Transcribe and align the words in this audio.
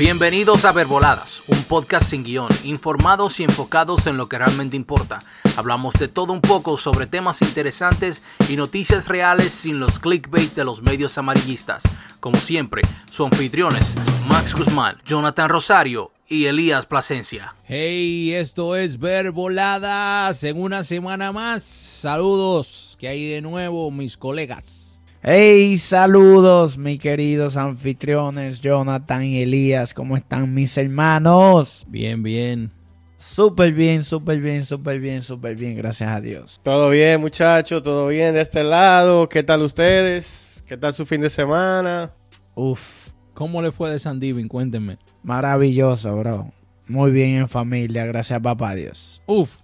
Bienvenidos 0.00 0.64
a 0.64 0.72
Verboladas, 0.72 1.42
un 1.46 1.62
podcast 1.64 2.08
sin 2.08 2.24
guion, 2.24 2.48
informados 2.64 3.38
y 3.38 3.44
enfocados 3.44 4.06
en 4.06 4.16
lo 4.16 4.30
que 4.30 4.38
realmente 4.38 4.74
importa. 4.74 5.18
Hablamos 5.58 5.92
de 5.92 6.08
todo 6.08 6.32
un 6.32 6.40
poco 6.40 6.78
sobre 6.78 7.06
temas 7.06 7.42
interesantes 7.42 8.22
y 8.48 8.56
noticias 8.56 9.08
reales 9.08 9.52
sin 9.52 9.78
los 9.78 9.98
clickbait 9.98 10.54
de 10.54 10.64
los 10.64 10.80
medios 10.80 11.18
amarillistas. 11.18 11.82
Como 12.18 12.38
siempre, 12.38 12.80
sus 13.10 13.30
anfitriones 13.30 13.94
Max 14.26 14.54
Guzmán, 14.54 14.96
Jonathan 15.04 15.50
Rosario 15.50 16.12
y 16.26 16.46
Elías 16.46 16.86
Plasencia. 16.86 17.54
Hey, 17.68 18.32
esto 18.32 18.76
es 18.76 18.98
Verboladas 18.98 20.44
en 20.44 20.62
una 20.62 20.82
semana 20.82 21.30
más. 21.30 21.62
Saludos, 21.62 22.96
que 22.98 23.08
hay 23.08 23.28
de 23.28 23.42
nuevo 23.42 23.90
mis 23.90 24.16
colegas. 24.16 24.89
Hey, 25.22 25.76
saludos 25.76 26.78
mis 26.78 26.98
queridos 26.98 27.58
anfitriones 27.58 28.58
Jonathan 28.62 29.22
y 29.22 29.42
Elías, 29.42 29.92
¿cómo 29.92 30.16
están 30.16 30.54
mis 30.54 30.78
hermanos? 30.78 31.84
Bien, 31.90 32.22
bien. 32.22 32.70
Súper 33.18 33.74
bien, 33.74 34.02
súper 34.02 34.40
bien, 34.40 34.64
súper 34.64 34.98
bien, 34.98 35.20
súper 35.20 35.56
bien, 35.56 35.76
gracias 35.76 36.10
a 36.10 36.22
Dios. 36.22 36.58
Todo 36.62 36.88
bien, 36.88 37.20
muchachos, 37.20 37.82
todo 37.82 38.06
bien 38.06 38.32
de 38.32 38.40
este 38.40 38.64
lado. 38.64 39.28
¿Qué 39.28 39.42
tal 39.42 39.60
ustedes? 39.60 40.64
¿Qué 40.66 40.78
tal 40.78 40.94
su 40.94 41.04
fin 41.04 41.20
de 41.20 41.28
semana? 41.28 42.14
Uf, 42.54 43.10
¿cómo 43.34 43.60
le 43.60 43.72
fue 43.72 43.90
de 43.90 43.98
San 43.98 44.20
Divin? 44.20 44.48
Cuéntenme. 44.48 44.96
Maravilloso, 45.22 46.16
bro. 46.16 46.50
Muy 46.88 47.10
bien 47.10 47.36
en 47.36 47.48
familia, 47.48 48.06
gracias 48.06 48.38
a 48.38 48.42
papá 48.42 48.74
Dios. 48.74 49.20
Uf, 49.26 49.58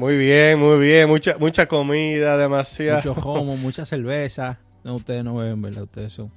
Muy 0.00 0.16
bien, 0.16 0.58
muy 0.58 0.78
bien. 0.78 1.08
Mucha, 1.10 1.36
mucha 1.38 1.66
comida, 1.66 2.38
demasiado. 2.38 3.14
mucho 3.14 3.28
homo, 3.28 3.54
mucha 3.58 3.84
cerveza. 3.84 4.56
No, 4.82 4.94
ustedes 4.94 5.22
no 5.22 5.34
beben, 5.36 5.60
¿verdad? 5.60 5.82
Ustedes 5.82 6.14
son. 6.14 6.28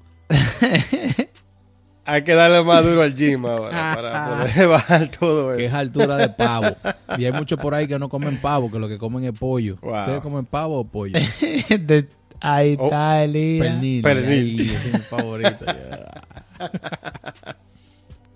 Hay 2.05 2.25
que 2.25 2.33
darle 2.33 2.61
más 2.65 2.85
duro 2.85 3.01
al 3.03 3.15
gym 3.15 3.45
ahora 3.45 3.93
para 3.95 4.27
poder 4.51 4.67
bajar 4.67 5.07
todo 5.11 5.55
Que 5.55 5.63
es 5.63 5.69
eso. 5.69 5.77
altura 5.77 6.17
de 6.17 6.27
pavo. 6.27 6.75
Y 7.17 7.23
hay 7.23 7.31
muchos 7.31 7.57
por 7.57 7.73
ahí 7.73 7.87
que 7.87 7.97
no 7.97 8.09
comen 8.09 8.37
pavo, 8.41 8.69
que 8.69 8.79
lo 8.79 8.89
que 8.89 8.97
comen 8.97 9.23
es 9.23 9.39
pollo. 9.39 9.77
Wow. 9.81 9.99
¿Ustedes 10.01 10.21
comen 10.21 10.45
pavo 10.45 10.81
o 10.81 10.83
pollo? 10.83 11.13
De- 11.69 12.09
ahí 12.41 12.75
Oh, 12.77 12.83
está 12.87 13.23
Elías. 13.23 13.65
Pernil. 13.65 14.01
Pernil. 14.01 14.71
Es 14.71 14.93
mi 14.93 14.99
favorito. 14.99 15.65
ya. 15.65 16.13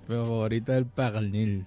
mi 0.07 0.15
favorito 0.15 0.71
es 0.71 0.77
el 0.77 0.85
pernil. 0.85 1.65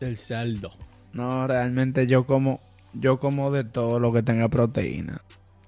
El 0.00 0.16
saldo. 0.16 0.70
No, 1.18 1.48
realmente 1.48 2.06
yo 2.06 2.26
como, 2.26 2.60
yo 2.94 3.18
como 3.18 3.50
de 3.50 3.64
todo 3.64 3.98
lo 3.98 4.12
que 4.12 4.22
tenga 4.22 4.48
proteína. 4.48 5.20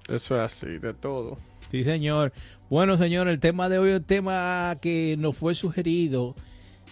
Eso 0.08 0.36
es 0.36 0.42
así, 0.42 0.78
de 0.78 0.94
todo. 0.94 1.36
Sí, 1.72 1.82
señor. 1.82 2.32
Bueno, 2.68 2.96
señor, 2.96 3.26
el 3.26 3.40
tema 3.40 3.68
de 3.68 3.80
hoy 3.80 3.90
es 3.90 3.98
un 3.98 4.04
tema 4.04 4.76
que 4.80 5.16
nos 5.18 5.36
fue 5.36 5.56
sugerido 5.56 6.36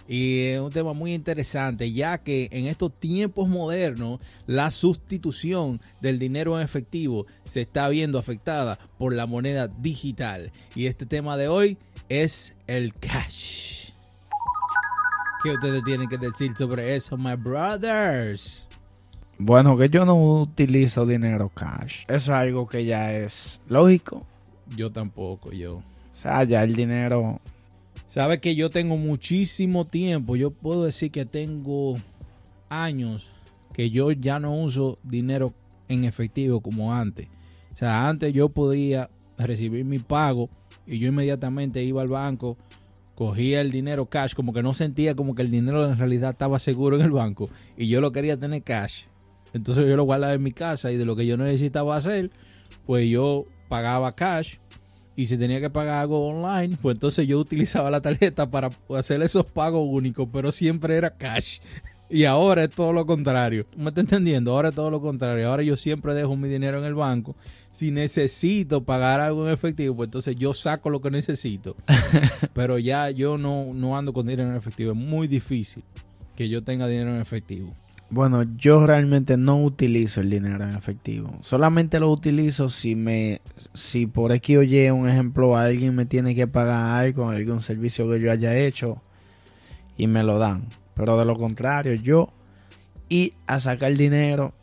y 0.09 0.47
es 0.47 0.59
un 0.59 0.71
tema 0.71 0.91
muy 0.91 1.13
interesante, 1.13 1.93
ya 1.93 2.17
que 2.17 2.49
en 2.51 2.65
estos 2.65 2.93
tiempos 2.93 3.47
modernos 3.47 4.19
la 4.45 4.71
sustitución 4.71 5.79
del 6.01 6.19
dinero 6.19 6.59
en 6.59 6.65
efectivo 6.65 7.25
se 7.45 7.61
está 7.61 7.87
viendo 7.87 8.19
afectada 8.19 8.77
por 8.97 9.13
la 9.13 9.25
moneda 9.25 9.69
digital. 9.69 10.51
Y 10.75 10.87
este 10.87 11.05
tema 11.05 11.37
de 11.37 11.47
hoy 11.47 11.77
es 12.09 12.55
el 12.67 12.93
cash. 12.93 13.78
¿Qué 15.43 15.51
ustedes 15.51 15.83
tienen 15.83 16.09
que 16.09 16.17
decir 16.17 16.51
sobre 16.57 16.95
eso, 16.95 17.17
my 17.17 17.35
brothers? 17.35 18.67
Bueno, 19.37 19.77
que 19.77 19.89
yo 19.89 20.05
no 20.05 20.41
utilizo 20.41 21.05
dinero 21.05 21.49
cash. 21.49 22.03
Eso 22.07 22.15
es 22.15 22.29
algo 22.29 22.67
que 22.67 22.85
ya 22.85 23.13
es 23.13 23.61
lógico. 23.69 24.19
Yo 24.75 24.91
tampoco, 24.91 25.51
yo. 25.51 25.77
O 25.77 25.83
sea, 26.13 26.43
ya 26.43 26.63
el 26.63 26.75
dinero 26.75 27.39
Sabe 28.09 28.39
que 28.39 28.55
yo 28.55 28.71
tengo 28.71 28.97
muchísimo 28.97 29.85
tiempo. 29.85 30.35
Yo 30.35 30.49
puedo 30.49 30.85
decir 30.85 31.11
que 31.11 31.25
tengo 31.25 31.95
años 32.67 33.29
que 33.75 33.91
yo 33.91 34.11
ya 34.11 34.39
no 34.39 34.51
uso 34.51 34.97
dinero 35.03 35.53
en 35.87 36.05
efectivo 36.05 36.59
como 36.59 36.91
antes. 36.91 37.27
O 37.71 37.77
sea, 37.77 38.09
antes 38.09 38.33
yo 38.33 38.49
podía 38.49 39.11
recibir 39.37 39.85
mi 39.85 39.99
pago 39.99 40.49
y 40.87 40.97
yo 40.97 41.09
inmediatamente 41.09 41.83
iba 41.83 42.01
al 42.01 42.07
banco, 42.07 42.57
cogía 43.19 43.59
el 43.59 43.69
dinero 43.69 44.05
cash, 44.05 44.33
como 44.33 44.53
que 44.53 44.63
no 44.63 44.73
sentía 44.73 45.13
como 45.13 45.35
que 45.35 45.41
el 45.41 45.51
dinero 45.51 45.85
en 45.89 45.97
realidad 45.97 46.31
estaba 46.31 46.57
seguro 46.57 46.95
en 46.95 47.01
el 47.01 47.11
banco 47.11 47.49
y 47.75 47.89
yo 47.89 47.99
lo 47.99 48.13
quería 48.13 48.37
tener 48.37 48.63
cash. 48.63 49.03
Entonces 49.51 49.85
yo 49.89 49.97
lo 49.97 50.05
guardaba 50.05 50.33
en 50.33 50.41
mi 50.41 50.53
casa 50.53 50.89
y 50.89 50.95
de 50.95 51.03
lo 51.03 51.17
que 51.17 51.25
yo 51.25 51.35
necesitaba 51.35 51.97
hacer, 51.97 52.31
pues 52.85 53.09
yo 53.09 53.43
pagaba 53.67 54.15
cash 54.15 54.55
y 55.17 55.25
si 55.25 55.37
tenía 55.37 55.59
que 55.59 55.69
pagar 55.69 56.03
algo 56.03 56.25
online, 56.25 56.77
pues 56.81 56.95
entonces 56.95 57.27
yo 57.27 57.39
utilizaba 57.39 57.91
la 57.91 57.99
tarjeta 57.99 58.47
para 58.47 58.69
hacer 58.97 59.21
esos 59.21 59.45
pagos 59.51 59.85
únicos, 59.85 60.29
pero 60.31 60.49
siempre 60.53 60.95
era 60.95 61.11
cash. 61.11 61.59
Y 62.11 62.25
ahora 62.25 62.63
es 62.63 62.71
todo 62.71 62.91
lo 62.91 63.05
contrario. 63.05 63.67
¿Me 63.77 63.89
está 63.89 64.01
entendiendo? 64.01 64.53
Ahora 64.53 64.69
es 64.69 64.75
todo 64.75 64.89
lo 64.89 64.99
contrario. 64.99 65.47
Ahora 65.47 65.61
yo 65.61 65.77
siempre 65.77 66.15
dejo 66.15 66.35
mi 66.35 66.49
dinero 66.49 66.79
en 66.79 66.85
el 66.85 66.95
banco. 66.95 67.35
Si 67.79 67.91
necesito 67.91 68.83
pagar 68.83 69.21
algo 69.21 69.47
en 69.47 69.53
efectivo, 69.53 69.95
pues 69.95 70.07
entonces 70.07 70.35
yo 70.35 70.53
saco 70.53 70.89
lo 70.89 70.99
que 70.99 71.09
necesito. 71.11 71.77
Pero 72.53 72.77
ya 72.77 73.09
yo 73.09 73.37
no, 73.37 73.69
no 73.73 73.95
ando 73.95 74.11
con 74.11 74.27
dinero 74.27 74.49
en 74.49 74.57
efectivo. 74.57 74.91
Es 74.91 74.99
muy 74.99 75.29
difícil 75.29 75.81
que 76.35 76.49
yo 76.49 76.61
tenga 76.61 76.87
dinero 76.87 77.15
en 77.15 77.21
efectivo. 77.21 77.69
Bueno, 78.09 78.43
yo 78.57 78.85
realmente 78.85 79.37
no 79.37 79.63
utilizo 79.63 80.19
el 80.19 80.29
dinero 80.29 80.61
en 80.61 80.75
efectivo. 80.75 81.33
Solamente 81.41 82.01
lo 82.01 82.11
utilizo 82.11 82.67
si 82.67 82.97
me, 82.97 83.39
si 83.73 84.07
por 84.07 84.33
X 84.33 84.57
o 84.57 84.63
Y, 84.63 84.89
un 84.89 85.07
ejemplo, 85.07 85.55
alguien 85.55 85.95
me 85.95 86.05
tiene 86.05 86.35
que 86.35 86.47
pagar 86.47 86.99
algo, 86.99 87.29
algún 87.29 87.61
servicio 87.61 88.09
que 88.09 88.19
yo 88.19 88.29
haya 88.29 88.57
hecho 88.57 89.01
y 89.95 90.07
me 90.07 90.23
lo 90.23 90.37
dan. 90.37 90.67
Pero 90.95 91.17
de 91.17 91.23
lo 91.23 91.37
contrario, 91.37 91.93
yo 91.93 92.27
y 93.07 93.31
a 93.47 93.61
sacar 93.61 93.95
dinero, 93.95 94.53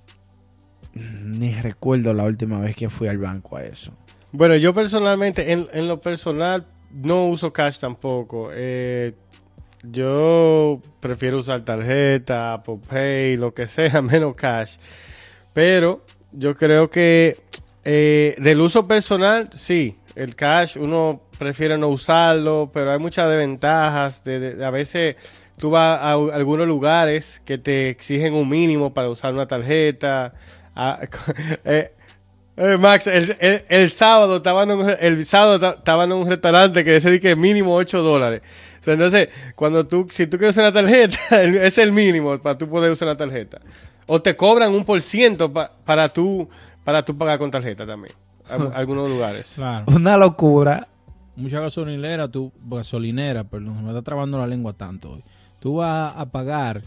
ni 1.37 1.53
recuerdo 1.53 2.13
la 2.15 2.25
última 2.25 2.61
vez 2.61 2.77
que 2.77 2.89
fui 2.91 3.09
al 3.09 3.19
banco 3.19 3.57
a 3.57 3.65
eso. 3.65 3.93
Bueno, 4.33 4.57
yo 4.57 4.75
personalmente, 4.75 5.53
en, 5.53 5.89
lo 5.89 6.01
personal, 6.01 6.65
no 6.93 7.27
uso 7.27 7.53
cash 7.53 7.79
tampoco. 7.79 8.51
Eh, 8.53 9.15
yo 9.91 10.81
prefiero 11.01 11.39
usar 11.39 11.63
tarjeta, 11.63 12.55
Apple 12.55 12.79
Pay, 12.89 13.37
lo 13.37 13.55
que 13.55 13.67
sea, 13.67 14.03
menos 14.03 14.37
cash. 14.37 14.77
Pero 15.53 16.03
yo 16.33 16.55
creo 16.57 16.91
que 16.91 17.39
eh, 17.85 18.35
del 18.39 18.61
uso 18.61 18.87
personal, 18.87 19.49
sí. 19.53 19.97
El 20.17 20.35
cash 20.35 20.77
uno 20.79 21.21
prefiere 21.39 21.77
no 21.79 21.89
usarlo, 21.89 22.71
pero 22.73 22.93
hay 22.93 22.99
muchas 22.99 23.29
desventajas. 23.29 24.25
De, 24.25 24.41
de- 24.41 24.65
a 24.65 24.71
veces 24.71 25.17
tú 25.59 25.71
vas 25.71 26.01
a, 26.01 26.13
algunos 26.13 26.67
lugares 26.67 27.41
que 27.45 27.59
te 27.59 27.91
exigen 27.91 28.35
un 28.35 28.49
mínimo 28.49 28.93
para 28.93 29.09
usar 29.09 29.35
una 29.35 29.47
tarjeta. 29.47 30.33
Ah, 30.77 31.01
eh, 31.65 31.93
eh, 32.59 32.77
Max, 32.79 33.07
el, 33.07 33.37
el- 33.41 33.65
el 33.69 33.91
sábado 33.91 34.37
estaba 34.37 34.63
en 34.65 34.71
un, 34.73 34.91
el 35.01 35.27
sábado 35.27 35.59
ta- 35.59 35.75
estaba 35.79 36.05
en 36.05 36.13
un 36.13 36.29
restaurante 36.29 36.85
que 36.85 36.93
decía 36.93 37.19
que 37.21 37.35
mínimo 37.37 37.75
8 37.75 38.03
dólares. 38.03 38.43
Entonces, 38.87 39.31
cuando 39.57 39.85
tú, 39.85 40.07
si 40.11 40.29
tú 40.29 40.39
quieres 40.39 40.55
usar 40.57 40.65
una 40.71 40.73
tarjeta, 40.73 41.19
es 41.43 41.77
el 41.79 41.91
mínimo 41.93 42.39
para 42.39 42.57
tú 42.57 42.69
poder 42.69 42.93
usar 42.93 43.09
una 43.09 43.17
tarjeta. 43.17 43.59
O 44.07 44.23
te 44.23 44.37
cobran 44.37 44.73
un 44.73 44.85
por 44.85 45.03
ciento 45.03 45.53
pa- 45.53 45.73
para 45.85 46.09
tú, 46.09 46.49
para 46.85 47.05
tú 47.05 47.17
pagar 47.19 47.39
con 47.39 47.51
tarjeta 47.51 47.85
también. 47.85 48.15
Al- 48.49 48.73
algunos 48.77 49.11
lugares. 49.11 49.53
Claro. 49.57 49.85
Una 49.89 50.17
locura. 50.17 50.87
mucha 51.37 51.59
gasolinera, 51.61 52.29
tú, 52.29 52.53
gasolinera, 52.71 53.43
perdón, 53.45 53.81
me 53.83 53.89
está 53.89 54.03
trabando 54.03 54.39
la 54.39 54.47
lengua 54.47 54.73
tanto 54.73 55.11
hoy. 55.11 55.23
Tú 55.61 55.77
vas 55.77 56.13
a 56.17 56.27
pagar 56.27 56.81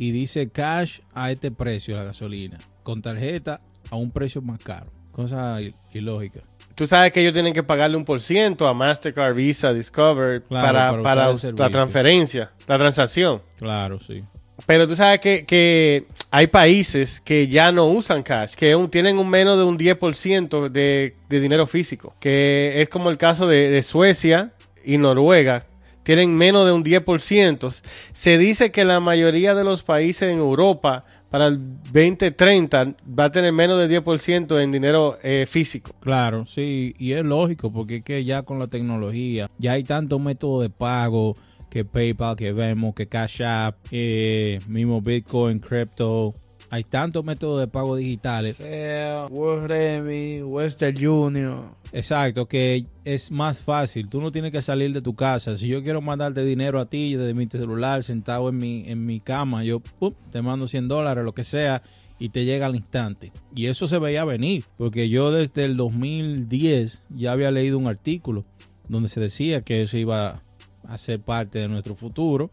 y 0.00 0.12
dice 0.12 0.48
cash 0.48 1.00
a 1.14 1.30
este 1.32 1.50
precio 1.50 1.96
la 1.96 2.04
gasolina, 2.04 2.56
con 2.84 3.02
tarjeta 3.02 3.58
a 3.90 3.96
un 3.96 4.10
precio 4.12 4.40
más 4.40 4.62
caro. 4.62 4.86
Cosa 5.12 5.60
il- 5.60 5.74
ilógica. 5.92 6.40
Tú 6.76 6.86
sabes 6.86 7.12
que 7.12 7.20
ellos 7.20 7.32
tienen 7.32 7.52
que 7.52 7.64
pagarle 7.64 7.96
un 7.96 8.04
por 8.04 8.20
ciento 8.20 8.68
a 8.68 8.72
Mastercard, 8.74 9.34
Visa, 9.34 9.72
Discover 9.72 10.42
Claro, 10.44 11.02
para, 11.02 11.02
para 11.02 11.32
la 11.56 11.70
transferencia, 11.70 12.52
la 12.68 12.78
transacción. 12.78 13.42
Claro, 13.58 13.98
sí. 13.98 14.22
Pero 14.66 14.86
tú 14.86 14.94
sabes 14.94 15.18
que, 15.20 15.44
que 15.44 16.06
hay 16.30 16.46
países 16.46 17.20
que 17.20 17.48
ya 17.48 17.72
no 17.72 17.86
usan 17.86 18.22
cash, 18.22 18.54
que 18.54 18.76
un- 18.76 18.88
tienen 18.90 19.18
un 19.18 19.28
menos 19.28 19.58
de 19.58 19.64
un 19.64 19.76
10% 19.76 20.68
de, 20.68 21.14
de 21.28 21.40
dinero 21.40 21.66
físico, 21.66 22.14
que 22.20 22.80
es 22.80 22.88
como 22.88 23.10
el 23.10 23.18
caso 23.18 23.48
de, 23.48 23.70
de 23.70 23.82
Suecia 23.82 24.52
y 24.84 24.98
Noruega, 24.98 25.64
tienen 26.08 26.34
menos 26.34 26.64
de 26.64 26.72
un 26.72 26.82
10%. 26.82 27.82
Se 28.14 28.38
dice 28.38 28.70
que 28.70 28.86
la 28.86 28.98
mayoría 28.98 29.54
de 29.54 29.62
los 29.62 29.82
países 29.82 30.22
en 30.22 30.38
Europa 30.38 31.04
para 31.30 31.48
el 31.48 31.58
2030 31.92 32.92
va 33.18 33.24
a 33.24 33.30
tener 33.30 33.52
menos 33.52 33.78
del 33.78 34.02
10% 34.02 34.58
en 34.58 34.72
dinero 34.72 35.18
eh, 35.22 35.44
físico. 35.46 35.94
Claro, 36.00 36.46
sí, 36.46 36.94
y 36.98 37.12
es 37.12 37.26
lógico 37.26 37.70
porque 37.70 37.96
es 37.96 38.04
que 38.04 38.24
ya 38.24 38.42
con 38.42 38.58
la 38.58 38.68
tecnología 38.68 39.50
ya 39.58 39.72
hay 39.72 39.84
tantos 39.84 40.18
métodos 40.18 40.62
de 40.62 40.70
pago 40.70 41.36
que 41.68 41.84
PayPal, 41.84 42.38
que 42.38 42.52
vemos, 42.52 42.94
que 42.94 43.06
Cash 43.06 43.42
App, 43.42 43.76
eh, 43.90 44.60
mismo 44.66 45.02
Bitcoin, 45.02 45.58
Crypto, 45.58 46.32
hay 46.70 46.84
tantos 46.84 47.24
métodos 47.24 47.60
de 47.60 47.66
pago 47.66 47.96
digitales. 47.96 48.56
Sea 48.56 49.26
Remy, 49.26 50.42
Western 50.42 50.96
Junior. 50.96 51.64
Exacto, 51.92 52.46
que 52.46 52.84
es 53.04 53.30
más 53.30 53.60
fácil. 53.60 54.08
Tú 54.08 54.20
no 54.20 54.30
tienes 54.30 54.52
que 54.52 54.60
salir 54.60 54.92
de 54.92 55.00
tu 55.00 55.14
casa. 55.14 55.56
Si 55.56 55.68
yo 55.68 55.82
quiero 55.82 56.00
mandarte 56.00 56.44
dinero 56.44 56.80
a 56.80 56.86
ti 56.86 57.14
desde 57.16 57.34
mi 57.34 57.46
celular, 57.46 58.04
sentado 58.04 58.50
en 58.50 58.56
mi, 58.56 58.84
en 58.86 59.06
mi 59.06 59.20
cama, 59.20 59.64
yo 59.64 59.80
te 60.30 60.42
mando 60.42 60.66
100 60.66 60.88
dólares, 60.88 61.24
lo 61.24 61.32
que 61.32 61.44
sea, 61.44 61.82
y 62.18 62.28
te 62.30 62.44
llega 62.44 62.66
al 62.66 62.76
instante. 62.76 63.32
Y 63.54 63.66
eso 63.66 63.86
se 63.86 63.98
veía 63.98 64.24
venir, 64.24 64.64
porque 64.76 65.08
yo 65.08 65.30
desde 65.30 65.64
el 65.64 65.76
2010 65.76 67.02
ya 67.10 67.32
había 67.32 67.50
leído 67.50 67.78
un 67.78 67.86
artículo 67.86 68.44
donde 68.88 69.08
se 69.08 69.20
decía 69.20 69.60
que 69.60 69.82
eso 69.82 69.96
iba 69.96 70.42
a 70.86 70.98
ser 70.98 71.20
parte 71.20 71.58
de 71.58 71.68
nuestro 71.68 71.94
futuro 71.94 72.50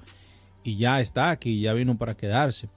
y 0.64 0.78
ya 0.78 1.00
está 1.00 1.30
aquí, 1.30 1.60
ya 1.60 1.74
vino 1.74 1.98
para 1.98 2.16
quedarse. 2.16 2.68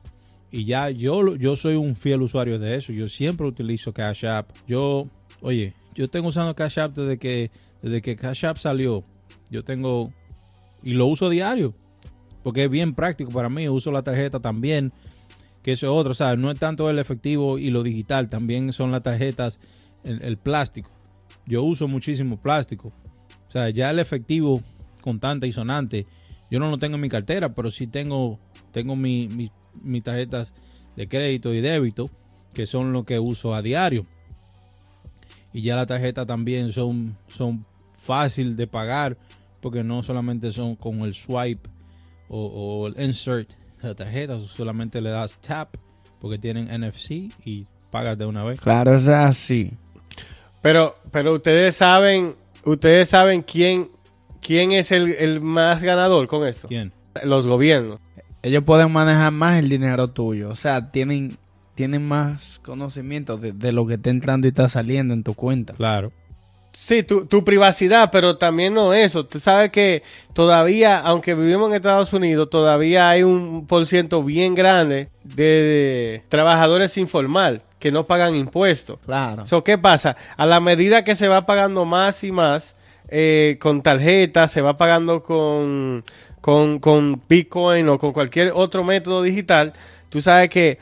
Y 0.50 0.64
ya 0.64 0.90
yo, 0.90 1.36
yo 1.36 1.56
soy 1.56 1.76
un 1.76 1.94
fiel 1.94 2.22
usuario 2.22 2.58
de 2.58 2.76
eso. 2.76 2.92
Yo 2.92 3.08
siempre 3.08 3.46
utilizo 3.46 3.92
Cash 3.92 4.24
App. 4.24 4.50
Yo, 4.66 5.04
oye, 5.40 5.74
yo 5.94 6.08
tengo 6.08 6.28
usando 6.28 6.54
Cash 6.54 6.78
App 6.78 6.96
desde 6.96 7.18
que, 7.18 7.50
desde 7.82 8.00
que 8.00 8.16
Cash 8.16 8.46
App 8.46 8.56
salió. 8.56 9.02
Yo 9.50 9.62
tengo 9.62 10.12
y 10.82 10.92
lo 10.92 11.06
uso 11.06 11.28
diario 11.28 11.74
porque 12.42 12.64
es 12.64 12.70
bien 12.70 12.94
práctico 12.94 13.30
para 13.30 13.48
mí. 13.48 13.68
Uso 13.68 13.92
la 13.92 14.02
tarjeta 14.02 14.40
también, 14.40 14.92
que 15.62 15.72
eso 15.72 15.86
es 15.86 15.92
otro. 15.92 16.12
O 16.12 16.14
sea, 16.14 16.36
no 16.36 16.50
es 16.50 16.58
tanto 16.58 16.88
el 16.88 16.98
efectivo 16.98 17.58
y 17.58 17.70
lo 17.70 17.82
digital, 17.82 18.28
también 18.28 18.72
son 18.72 18.90
las 18.90 19.02
tarjetas, 19.02 19.60
el, 20.04 20.38
plástico. 20.38 20.90
Yo 21.46 21.62
uso 21.62 21.88
muchísimo 21.88 22.40
plástico. 22.40 22.92
O 23.48 23.50
sea, 23.50 23.70
ya 23.70 23.90
el 23.90 23.98
efectivo 23.98 24.62
contante 25.02 25.46
y 25.46 25.52
sonante, 25.52 26.06
yo 26.50 26.58
no 26.58 26.70
lo 26.70 26.78
tengo 26.78 26.94
en 26.94 27.02
mi 27.02 27.08
cartera, 27.08 27.52
pero 27.52 27.70
sí 27.70 27.86
tengo, 27.86 28.38
tengo 28.72 28.96
mi, 28.96 29.28
mi 29.28 29.50
mis 29.84 30.02
tarjetas 30.02 30.52
de 30.96 31.06
crédito 31.06 31.54
y 31.54 31.60
débito, 31.60 32.10
que 32.54 32.66
son 32.66 32.92
lo 32.92 33.04
que 33.04 33.18
uso 33.18 33.54
a 33.54 33.62
diario. 33.62 34.04
Y 35.52 35.62
ya 35.62 35.76
las 35.76 35.86
tarjetas 35.86 36.26
también 36.26 36.72
son, 36.72 37.16
son 37.28 37.64
fácil 37.92 38.56
de 38.56 38.66
pagar, 38.66 39.16
porque 39.60 39.82
no 39.82 40.02
solamente 40.02 40.52
son 40.52 40.76
con 40.76 41.00
el 41.00 41.14
swipe 41.14 41.68
o, 42.28 42.88
el 42.88 43.00
insert 43.00 43.48
de 43.80 43.88
la 43.88 43.94
tarjeta, 43.94 44.38
solamente 44.44 45.00
le 45.00 45.10
das 45.10 45.38
tap, 45.40 45.74
porque 46.20 46.38
tienen 46.38 46.66
NFC 46.66 47.32
y 47.44 47.66
pagas 47.90 48.18
de 48.18 48.26
una 48.26 48.44
vez. 48.44 48.60
Claro, 48.60 48.96
es 48.96 49.08
así. 49.08 49.72
Pero, 50.60 50.96
pero 51.12 51.34
ustedes 51.34 51.76
saben, 51.76 52.34
ustedes 52.64 53.08
saben 53.08 53.42
quién, 53.42 53.88
quién 54.42 54.72
es 54.72 54.90
el, 54.90 55.12
el 55.12 55.40
más 55.40 55.82
ganador 55.82 56.26
con 56.26 56.46
esto. 56.46 56.68
¿Quién? 56.68 56.92
Los 57.22 57.46
gobiernos 57.46 58.07
ellos 58.42 58.64
pueden 58.64 58.92
manejar 58.92 59.32
más 59.32 59.58
el 59.58 59.68
dinero 59.68 60.08
tuyo. 60.08 60.50
O 60.50 60.56
sea, 60.56 60.90
tienen, 60.90 61.38
tienen 61.74 62.06
más 62.06 62.60
conocimiento 62.64 63.36
de, 63.36 63.72
lo 63.72 63.86
que 63.86 63.94
está 63.94 64.10
entrando 64.10 64.46
y 64.46 64.50
está 64.50 64.68
saliendo 64.68 65.14
en 65.14 65.22
tu 65.22 65.34
cuenta. 65.34 65.74
Claro. 65.74 66.12
Sí, 66.72 67.02
tu, 67.02 67.26
tu, 67.26 67.44
privacidad, 67.44 68.10
pero 68.12 68.36
también 68.36 68.72
no 68.72 68.94
eso. 68.94 69.26
Tú 69.26 69.40
sabes 69.40 69.70
que 69.70 70.04
todavía, 70.32 71.00
aunque 71.00 71.34
vivimos 71.34 71.70
en 71.70 71.76
Estados 71.76 72.12
Unidos, 72.12 72.48
todavía 72.50 73.10
hay 73.10 73.24
un 73.24 73.66
por 73.66 73.84
ciento 73.84 74.22
bien 74.22 74.54
grande 74.54 75.08
de, 75.24 76.22
trabajadores 76.28 76.96
informal 76.96 77.62
que 77.80 77.90
no 77.90 78.04
pagan 78.04 78.36
impuestos. 78.36 79.00
Claro. 79.04 79.44
¿Qué 79.64 79.76
pasa? 79.76 80.16
A 80.36 80.46
la 80.46 80.60
medida 80.60 81.02
que 81.02 81.16
se 81.16 81.26
va 81.26 81.46
pagando 81.46 81.84
más 81.84 82.22
y 82.22 82.30
más 82.30 82.76
eh, 83.08 83.56
con 83.60 83.82
tarjetas, 83.82 84.52
se 84.52 84.60
va 84.60 84.76
pagando 84.76 85.22
con 85.22 86.04
con, 86.48 86.78
con 86.78 87.20
Bitcoin 87.28 87.86
o 87.90 87.98
con 87.98 88.14
cualquier 88.14 88.52
otro 88.54 88.82
método 88.82 89.20
digital, 89.20 89.74
tú 90.08 90.22
sabes 90.22 90.48
que 90.48 90.78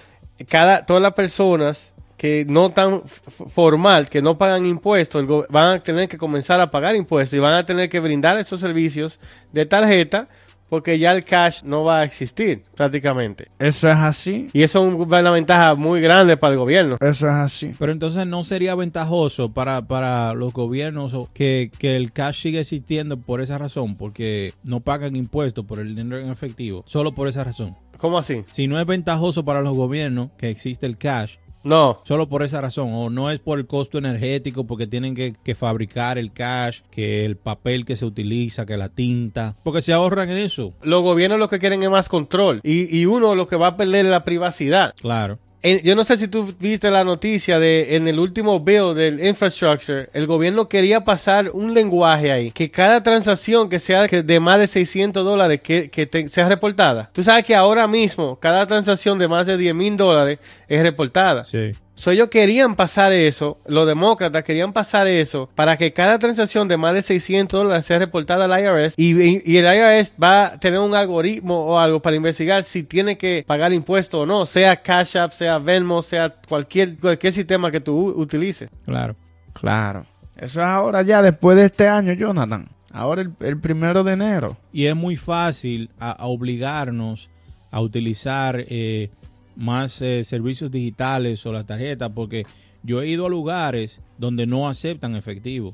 cada, 0.48 0.86
todas 0.86 1.02
las 1.02 1.14
personas 1.14 1.92
que 2.16 2.46
no 2.48 2.70
tan 2.70 3.02
formal, 3.02 4.08
que 4.08 4.22
no 4.22 4.38
pagan 4.38 4.64
impuestos, 4.64 5.26
van 5.48 5.74
a 5.74 5.82
tener 5.82 6.08
que 6.08 6.18
comenzar 6.18 6.60
a 6.60 6.70
pagar 6.70 6.94
impuestos 6.94 7.36
y 7.36 7.40
van 7.40 7.54
a 7.54 7.66
tener 7.66 7.88
que 7.88 7.98
brindar 7.98 8.38
estos 8.38 8.60
servicios 8.60 9.18
de 9.52 9.66
tarjeta 9.66 10.28
porque 10.68 10.98
ya 10.98 11.12
el 11.12 11.24
cash 11.24 11.62
no 11.64 11.84
va 11.84 12.00
a 12.00 12.04
existir 12.04 12.62
prácticamente. 12.76 13.46
Eso 13.58 13.88
es 13.88 13.96
así. 13.96 14.48
Y 14.52 14.62
eso 14.62 14.86
es 14.86 14.94
una 14.94 15.30
ventaja 15.30 15.74
muy 15.74 16.00
grande 16.00 16.36
para 16.36 16.52
el 16.52 16.58
gobierno. 16.58 16.96
Eso 17.00 17.26
es 17.28 17.34
así. 17.34 17.72
Pero 17.78 17.92
entonces 17.92 18.26
no 18.26 18.42
sería 18.42 18.74
ventajoso 18.74 19.48
para, 19.48 19.82
para 19.82 20.34
los 20.34 20.52
gobiernos 20.52 21.14
que, 21.32 21.70
que 21.78 21.96
el 21.96 22.12
cash 22.12 22.42
siga 22.42 22.60
existiendo 22.60 23.16
por 23.16 23.40
esa 23.40 23.58
razón, 23.58 23.96
porque 23.96 24.52
no 24.64 24.80
pagan 24.80 25.16
impuestos 25.16 25.64
por 25.64 25.78
el 25.78 25.94
dinero 25.94 26.20
en 26.20 26.30
efectivo, 26.30 26.82
solo 26.86 27.12
por 27.12 27.28
esa 27.28 27.44
razón. 27.44 27.72
¿Cómo 27.98 28.18
así? 28.18 28.44
Si 28.50 28.68
no 28.68 28.78
es 28.78 28.86
ventajoso 28.86 29.44
para 29.44 29.62
los 29.62 29.74
gobiernos 29.74 30.30
que 30.36 30.50
existe 30.50 30.86
el 30.86 30.96
cash, 30.96 31.36
no. 31.66 31.98
Solo 32.04 32.28
por 32.28 32.42
esa 32.42 32.60
razón. 32.60 32.90
O 32.92 33.10
no 33.10 33.30
es 33.30 33.40
por 33.40 33.58
el 33.58 33.66
costo 33.66 33.98
energético, 33.98 34.64
porque 34.64 34.86
tienen 34.86 35.14
que, 35.14 35.54
fabricar 35.54 36.18
el 36.18 36.32
cash, 36.32 36.80
que 36.90 37.24
el 37.24 37.36
papel 37.36 37.84
que 37.84 37.96
se 37.96 38.06
utiliza, 38.06 38.66
que 38.66 38.76
la 38.76 38.88
tinta. 38.88 39.54
Porque 39.64 39.82
se 39.82 39.92
ahorran 39.92 40.30
en 40.30 40.38
eso. 40.38 40.72
Los 40.82 41.02
gobiernos 41.02 41.38
lo 41.38 41.48
que 41.48 41.58
quieren 41.58 41.82
es 41.82 41.90
más 41.90 42.08
control. 42.08 42.60
Y, 42.62 42.96
y 42.96 43.06
uno 43.06 43.34
lo 43.34 43.46
que 43.46 43.56
va 43.56 43.68
a 43.68 43.76
perder 43.76 44.06
es 44.06 44.10
la 44.10 44.22
privacidad. 44.22 44.94
Claro 45.00 45.38
yo 45.62 45.96
no 45.96 46.04
sé 46.04 46.16
si 46.16 46.28
tú 46.28 46.54
viste 46.60 46.90
la 46.90 47.04
noticia 47.04 47.58
de 47.58 47.96
en 47.96 48.06
el 48.06 48.18
último 48.18 48.60
bill 48.60 48.94
del 48.94 49.24
infrastructure, 49.24 50.08
el 50.12 50.26
gobierno 50.26 50.68
quería 50.68 51.04
pasar 51.04 51.50
un 51.52 51.74
lenguaje 51.74 52.30
ahí, 52.30 52.50
que 52.50 52.70
cada 52.70 53.02
transacción 53.02 53.68
que 53.68 53.80
sea 53.80 54.06
de 54.06 54.40
más 54.40 54.58
de 54.58 54.68
600 54.68 55.24
dólares 55.24 55.60
que, 55.62 55.90
que 55.90 56.28
sea 56.28 56.48
reportada. 56.48 57.10
Tú 57.12 57.22
sabes 57.22 57.44
que 57.44 57.54
ahora 57.54 57.86
mismo 57.88 58.38
cada 58.38 58.66
transacción 58.66 59.18
de 59.18 59.28
más 59.28 59.46
de 59.46 59.56
10 59.56 59.74
mil 59.74 59.96
dólares 59.96 60.38
es 60.68 60.82
reportada. 60.82 61.44
Sí. 61.44 61.72
So, 61.96 62.10
ellos 62.10 62.28
querían 62.28 62.76
pasar 62.76 63.12
eso, 63.12 63.56
los 63.66 63.86
demócratas 63.86 64.44
querían 64.44 64.74
pasar 64.74 65.06
eso 65.06 65.48
para 65.54 65.78
que 65.78 65.94
cada 65.94 66.18
transacción 66.18 66.68
de 66.68 66.76
más 66.76 66.92
de 66.92 67.00
600 67.00 67.58
dólares 67.58 67.86
sea 67.86 67.98
reportada 67.98 68.44
al 68.44 68.62
IRS 68.62 68.96
y, 68.98 69.56
el 69.56 69.64
IRS 69.64 70.12
va 70.22 70.44
a 70.44 70.58
tener 70.58 70.78
un 70.78 70.94
algoritmo 70.94 71.58
o 71.58 71.78
algo 71.78 72.00
para 72.00 72.14
investigar 72.14 72.64
si 72.64 72.82
tiene 72.82 73.16
que 73.16 73.44
pagar 73.46 73.72
impuestos 73.72 74.20
o 74.20 74.26
no, 74.26 74.44
sea 74.44 74.76
Cash 74.76 75.16
App, 75.16 75.32
sea 75.32 75.58
Venmo, 75.58 76.02
sea 76.02 76.34
cualquier, 76.46 76.98
cualquier 76.98 77.32
sistema 77.32 77.70
que 77.70 77.80
tú 77.80 78.08
utilices. 78.08 78.68
Claro. 78.84 79.14
Claro. 79.54 80.04
Eso 80.36 80.60
es 80.60 80.66
ahora 80.66 81.00
ya, 81.00 81.22
después 81.22 81.56
de 81.56 81.64
este 81.64 81.88
año, 81.88 82.12
Jonathan. 82.12 82.66
Ahora 82.92 83.22
el, 83.40 83.58
primero 83.58 84.04
de 84.04 84.12
enero. 84.12 84.58
Y 84.70 84.84
es 84.84 84.94
muy 84.94 85.16
fácil 85.16 85.88
a, 85.98 86.26
obligarnos 86.26 87.30
a 87.70 87.80
utilizar... 87.80 88.62
Eh, 88.68 89.08
más 89.56 90.00
eh, 90.02 90.22
servicios 90.24 90.70
digitales 90.70 91.44
o 91.46 91.52
la 91.52 91.64
tarjeta, 91.64 92.10
porque 92.10 92.44
yo 92.82 93.02
he 93.02 93.08
ido 93.08 93.26
a 93.26 93.30
lugares 93.30 94.04
donde 94.18 94.46
no 94.46 94.68
aceptan 94.68 95.16
efectivo, 95.16 95.72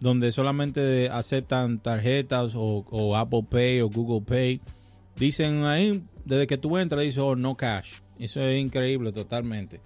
donde 0.00 0.30
solamente 0.32 1.08
aceptan 1.08 1.80
tarjetas 1.80 2.52
o, 2.54 3.16
Apple 3.16 3.46
Pay 3.50 3.80
o 3.80 3.88
Google 3.88 4.24
Pay. 4.24 4.60
Dicen 5.16 5.64
ahí, 5.64 6.02
desde 6.24 6.46
que 6.46 6.56
tú 6.56 6.78
entras, 6.78 7.02
dice, 7.02 7.20
oh, 7.20 7.34
no 7.34 7.56
cash. 7.56 7.94
Eso 8.18 8.40
es 8.40 8.60
increíble 8.60 9.12
totalmente. 9.12 9.80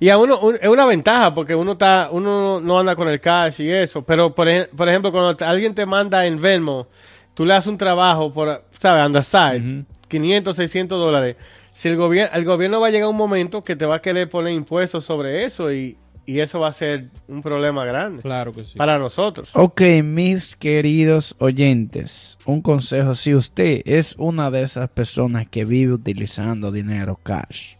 Y 0.00 0.10
a 0.10 0.18
uno 0.18 0.38
es 0.60 0.68
una 0.68 0.86
ventaja 0.86 1.34
porque 1.34 1.56
uno 1.56 1.72
está 1.72 2.08
uno 2.12 2.60
no 2.60 2.78
anda 2.78 2.94
con 2.94 3.08
el 3.08 3.20
cash 3.20 3.60
y 3.60 3.70
eso, 3.70 4.02
pero 4.02 4.32
por, 4.32 4.46
por 4.68 4.88
ejemplo 4.88 5.10
cuando 5.10 5.44
alguien 5.44 5.74
te 5.74 5.86
manda 5.86 6.24
en 6.24 6.40
Venmo, 6.40 6.86
tú 7.34 7.44
le 7.44 7.54
haces 7.54 7.68
un 7.68 7.78
trabajo 7.78 8.32
por, 8.32 8.62
¿sabes? 8.78 9.04
On 9.04 9.12
the 9.12 9.22
side, 9.22 9.84
500, 10.08 10.56
600 10.56 10.98
dólares. 10.98 11.36
Si 11.72 11.88
el, 11.88 11.96
gobierno 11.96 12.36
el 12.36 12.44
gobierno 12.44 12.80
va 12.80 12.88
a 12.88 12.90
llegar 12.90 13.06
a 13.06 13.10
un 13.10 13.16
momento 13.16 13.62
que 13.62 13.76
te 13.76 13.86
va 13.86 13.96
a 13.96 14.02
querer 14.02 14.28
poner 14.28 14.52
impuestos 14.54 15.04
sobre 15.04 15.44
eso 15.44 15.72
y, 15.72 15.96
eso 16.26 16.60
va 16.60 16.68
a 16.68 16.72
ser 16.72 17.04
un 17.26 17.40
problema 17.40 17.86
grande. 17.86 18.20
Claro 18.20 18.52
que 18.52 18.62
sí. 18.62 18.76
Para 18.76 18.98
nosotros. 18.98 19.48
Ok, 19.54 19.80
mis 20.04 20.56
queridos 20.56 21.34
oyentes, 21.38 22.36
un 22.44 22.60
consejo. 22.60 23.14
Si 23.14 23.34
usted 23.34 23.80
es 23.86 24.14
una 24.18 24.50
de 24.50 24.60
esas 24.60 24.92
personas 24.92 25.48
que 25.48 25.64
vive 25.64 25.94
utilizando 25.94 26.70
dinero 26.70 27.18
cash, 27.22 27.76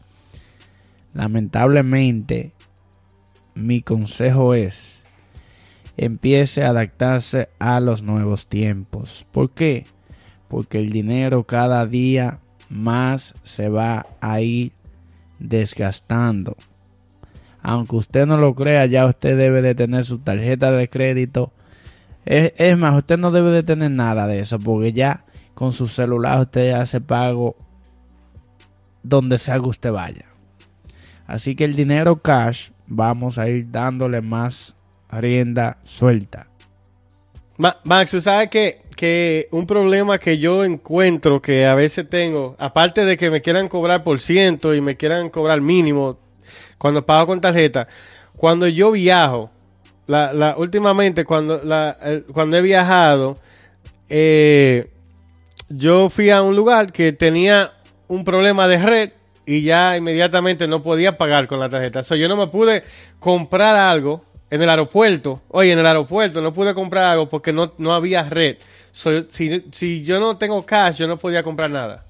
lamentablemente, 1.13 2.53
mi 3.55 3.83
consejo 3.83 4.55
es 4.55 4.99
empiece 5.99 6.65
a 6.65 6.71
adaptarse 6.71 7.51
a 7.59 7.81
los 7.81 8.03
nuevos 8.03 8.47
tiempos. 8.47 9.27
¿Por 9.33 9.51
qué? 9.51 9.85
Porque 10.49 10.79
el 10.79 10.91
dinero 10.91 11.45
cada 11.45 11.87
día 11.87 12.39
más 12.71 13.35
se 13.45 13.69
va 13.69 14.07
a 14.21 14.41
ir 14.41 14.73
desgastando. 15.39 16.57
Aunque 17.63 17.97
usted 17.97 18.27
no 18.27 18.37
lo 18.39 18.55
crea, 18.55 18.87
ya 18.87 19.07
usted 19.07 19.37
debe 19.37 19.63
de 19.63 19.75
tener 19.75 20.05
su 20.05 20.19
tarjeta 20.19 20.71
de 20.73 20.89
crédito. 20.89 21.53
Es, 22.25 22.77
más, 22.77 22.97
usted 22.97 23.19
no 23.19 23.31
debe 23.31 23.51
de 23.51 23.63
tener 23.63 23.91
nada 23.91 24.27
de 24.27 24.41
eso, 24.41 24.59
porque 24.59 24.93
ya 24.93 25.21
con 25.55 25.73
su 25.73 25.87
celular 25.89 26.41
usted 26.41 26.73
hace 26.73 27.01
pago 27.01 27.57
donde 29.03 29.39
sea 29.39 29.59
que 29.59 29.69
usted 29.69 29.93
vaya. 29.93 30.27
Así 31.27 31.57
que 31.57 31.65
el 31.65 31.75
dinero 31.75 32.21
cash 32.23 32.71
vamos 32.87 33.39
a 33.39 33.49
ir 33.49 33.71
dándole 33.71 34.21
más 34.21 34.75
rienda 35.11 35.79
suelta. 35.83 36.47
Ma- 37.57 37.79
Max, 37.85 38.11
sabes 38.23 38.51
que, 38.51 38.83
que 38.99 39.47
un 39.53 39.65
problema 39.65 40.19
que 40.19 40.39
yo 40.39 40.65
encuentro 40.65 41.41
que 41.41 41.67
a 41.67 41.77
veces 41.77 42.09
tengo, 42.09 42.57
aparte 42.59 43.05
de 43.05 43.17
que 43.17 43.31
me 43.31 43.41
quieran 43.41 43.69
cobrar 43.69 44.03
por 44.03 44.19
ciento 44.19 44.75
y 44.75 44.81
me 44.81 44.97
quieran 44.97 45.31
cobrar 45.31 45.61
mínimo 45.61 46.19
cuando 46.79 47.07
pago 47.07 47.29
con 47.29 47.41
tarjeta, 47.41 47.87
cuando 48.37 48.67
yo 48.67 48.91
viajo, 48.91 49.53
la, 50.09 50.33
la, 50.33 50.57
últimamente 50.57 51.25
cuando, 51.25 51.63
la, 51.63 51.97
cuando 52.33 52.57
he 52.57 52.61
viajado, 52.61 53.39
eh, 54.09 54.89
yo 55.69 56.11
fui 56.11 56.31
a 56.31 56.43
un 56.43 56.57
lugar 56.57 56.91
que 56.91 57.13
tenía 57.13 57.75
un 58.09 58.25
problema 58.25 58.67
de 58.67 58.79
red 58.79 59.13
y 59.47 59.63
ya 59.63 59.97
inmediatamente 59.97 60.67
no 60.67 60.83
podía 60.83 61.17
pagar 61.17 61.47
con 61.47 61.61
la 61.61 61.69
tarjeta. 61.69 62.03
So, 62.03 62.17
yo 62.17 62.27
no 62.27 62.37
me 62.37 62.49
pude 62.49 62.83
comprar 63.21 63.77
algo 63.77 64.25
en 64.51 64.63
el 64.63 64.69
aeropuerto. 64.69 65.41
Oye, 65.49 65.73
en 65.73 65.79
el 65.79 65.87
aeropuerto 65.87 66.41
no 66.41 66.53
pude 66.53 66.75
comprar 66.75 67.05
algo 67.05 67.27
porque 67.27 67.53
no, 67.53 67.73
no 67.79 67.95
había 67.95 68.23
red. 68.25 68.57
So, 68.93 69.25
si, 69.25 69.65
si 69.73 70.03
yo 70.05 70.19
no 70.21 70.37
tengo 70.37 70.65
cash, 70.65 70.97
yo 70.97 71.07
no 71.07 71.17
podía 71.17 71.43
comprar 71.43 71.71
nada. 71.71 72.05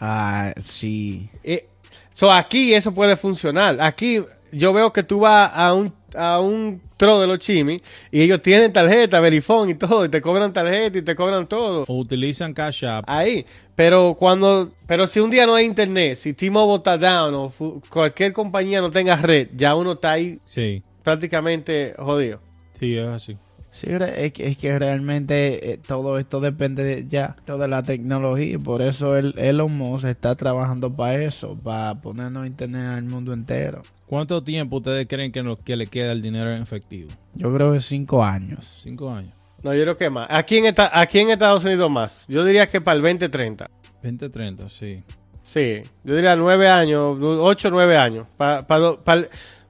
Ah, 0.00 0.52
sí. 0.62 1.28
Eh, 1.42 1.66
so, 2.12 2.30
aquí 2.30 2.74
eso 2.74 2.92
puede 2.92 3.16
funcionar. 3.16 3.80
Aquí 3.80 4.22
yo 4.52 4.72
veo 4.72 4.92
que 4.92 5.02
tú 5.02 5.20
vas 5.20 5.50
a 5.54 5.72
un, 5.72 5.92
a 6.14 6.38
un 6.40 6.80
tro 6.96 7.20
de 7.20 7.26
los 7.26 7.38
chimis 7.38 7.80
y 8.10 8.20
ellos 8.20 8.42
tienen 8.42 8.72
tarjeta, 8.72 9.18
Verifone 9.18 9.72
y 9.72 9.74
todo, 9.74 10.04
y 10.04 10.08
te 10.08 10.20
cobran 10.20 10.52
tarjeta 10.52 10.98
y 10.98 11.02
te 11.02 11.14
cobran 11.14 11.48
todo. 11.48 11.84
O 11.88 11.98
utilizan 11.98 12.52
Cash 12.52 12.84
App. 12.84 13.04
Ahí. 13.08 13.46
Pero 13.74 14.14
cuando, 14.18 14.70
pero 14.86 15.06
si 15.06 15.18
un 15.20 15.30
día 15.30 15.46
no 15.46 15.54
hay 15.54 15.64
internet, 15.64 16.16
si 16.16 16.34
T-Mobile 16.34 16.76
está 16.76 16.98
down 16.98 17.34
o 17.34 17.52
cualquier 17.88 18.32
compañía 18.32 18.82
no 18.82 18.90
tenga 18.90 19.16
red, 19.16 19.48
ya 19.54 19.74
uno 19.74 19.92
está 19.92 20.12
ahí 20.12 20.36
Sí, 20.46 20.82
prácticamente 21.02 21.94
jodido. 21.98 22.38
sí, 22.78 22.96
es 22.96 23.06
así. 23.06 23.32
Sí, 23.70 23.86
es 23.90 24.32
que, 24.34 24.48
es 24.48 24.58
que 24.58 24.78
realmente 24.78 25.72
eh, 25.72 25.78
todo 25.78 26.18
esto 26.18 26.40
depende 26.40 26.84
de 26.84 27.06
ya 27.06 27.34
toda 27.46 27.66
la 27.68 27.82
tecnología. 27.82 28.52
y 28.56 28.58
Por 28.58 28.82
eso 28.82 29.16
el 29.16 29.32
Elon 29.38 29.72
Musk 29.74 30.04
está 30.04 30.34
trabajando 30.34 30.90
para 30.94 31.22
eso, 31.22 31.56
para 31.56 31.94
ponernos 31.94 32.46
internet 32.46 32.86
al 32.86 33.04
mundo 33.04 33.32
entero. 33.32 33.80
¿Cuánto 34.06 34.44
tiempo 34.44 34.76
ustedes 34.76 35.06
creen 35.06 35.32
que, 35.32 35.42
nos, 35.42 35.58
que 35.62 35.74
le 35.76 35.86
queda 35.86 36.12
el 36.12 36.20
dinero 36.20 36.52
en 36.52 36.60
efectivo? 36.62 37.08
Yo 37.32 37.50
creo 37.54 37.72
que 37.72 37.80
cinco 37.80 38.22
años. 38.22 38.58
Cinco 38.78 39.10
años. 39.10 39.34
No, 39.62 39.72
yo 39.74 39.84
creo 39.84 39.96
que 39.96 40.10
más. 40.10 40.26
Aquí 40.28 40.58
en, 40.58 40.66
esta, 40.66 40.90
aquí 41.00 41.20
en 41.20 41.30
Estados 41.30 41.64
Unidos 41.64 41.90
más. 41.90 42.26
Yo 42.28 42.44
diría 42.44 42.66
que 42.66 42.82
para 42.82 42.96
el 42.96 43.02
2030. 43.02 43.70
20, 44.02 44.28
30, 44.28 44.68
sí. 44.68 45.02
Sí, 45.42 45.80
yo 46.04 46.14
diría 46.14 46.36
nueve 46.36 46.68
años, 46.68 47.16
ocho, 47.22 47.70
nueve 47.70 47.96
años. 47.96 48.26
Pa- 48.36 48.66
pa- 48.66 48.98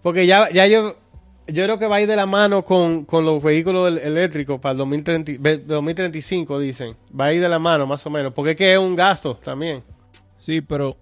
porque 0.02 0.26
ya, 0.26 0.50
ya 0.50 0.66
yo, 0.66 0.96
yo 1.46 1.64
creo 1.64 1.78
que 1.78 1.86
va 1.86 1.96
a 1.96 2.00
ir 2.02 2.08
de 2.08 2.16
la 2.16 2.26
mano 2.26 2.62
con, 2.62 3.04
con 3.04 3.24
los 3.24 3.42
vehículos 3.42 3.88
el- 3.88 3.98
eléctricos 3.98 4.60
para 4.60 4.72
el 4.72 4.78
2030, 4.78 5.32
ve- 5.40 5.58
2035, 5.58 6.58
dicen. 6.58 6.94
Va 7.18 7.26
a 7.26 7.32
ir 7.34 7.40
de 7.40 7.48
la 7.48 7.58
mano, 7.58 7.86
más 7.86 8.04
o 8.06 8.10
menos. 8.10 8.32
Porque 8.34 8.52
es 8.52 8.56
que 8.56 8.72
es 8.72 8.78
un 8.78 8.94
gasto 8.96 9.36
también. 9.36 9.82
Sí, 10.36 10.60
pero, 10.60 10.96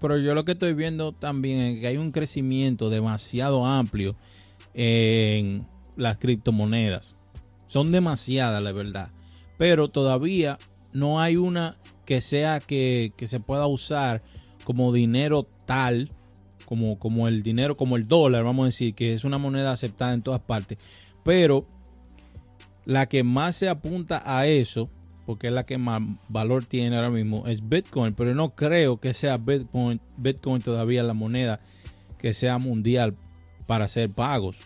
pero 0.00 0.18
yo 0.18 0.34
lo 0.34 0.44
que 0.44 0.52
estoy 0.52 0.72
viendo 0.74 1.12
también 1.12 1.60
es 1.60 1.80
que 1.80 1.86
hay 1.86 1.96
un 1.96 2.10
crecimiento 2.10 2.90
demasiado 2.90 3.64
amplio 3.66 4.14
en 4.74 5.66
las 5.96 6.16
criptomonedas. 6.18 7.14
Son 7.66 7.92
demasiadas, 7.92 8.62
la 8.62 8.72
verdad. 8.72 9.08
Pero 9.58 9.88
todavía 9.88 10.58
no 10.92 11.20
hay 11.20 11.36
una 11.36 11.76
que 12.04 12.20
sea 12.20 12.60
que, 12.60 13.10
que 13.16 13.26
se 13.26 13.40
pueda 13.40 13.66
usar 13.66 14.22
como 14.64 14.92
dinero 14.92 15.46
tal, 15.66 16.08
como, 16.68 16.98
como 16.98 17.28
el 17.28 17.42
dinero, 17.42 17.78
como 17.78 17.96
el 17.96 18.06
dólar, 18.06 18.44
vamos 18.44 18.64
a 18.64 18.66
decir, 18.66 18.94
que 18.94 19.14
es 19.14 19.24
una 19.24 19.38
moneda 19.38 19.72
aceptada 19.72 20.12
en 20.12 20.20
todas 20.20 20.42
partes. 20.42 20.78
Pero 21.24 21.66
la 22.84 23.06
que 23.06 23.22
más 23.22 23.56
se 23.56 23.70
apunta 23.70 24.22
a 24.26 24.46
eso, 24.46 24.90
porque 25.24 25.46
es 25.46 25.54
la 25.54 25.64
que 25.64 25.78
más 25.78 26.02
valor 26.28 26.66
tiene 26.66 26.94
ahora 26.94 27.08
mismo, 27.08 27.46
es 27.46 27.66
Bitcoin. 27.66 28.12
Pero 28.12 28.34
no 28.34 28.54
creo 28.54 29.00
que 29.00 29.14
sea 29.14 29.38
Bitcoin, 29.38 29.98
Bitcoin 30.18 30.60
todavía 30.60 31.02
la 31.02 31.14
moneda 31.14 31.58
que 32.18 32.34
sea 32.34 32.58
mundial 32.58 33.14
para 33.66 33.86
hacer 33.86 34.10
pagos. 34.10 34.58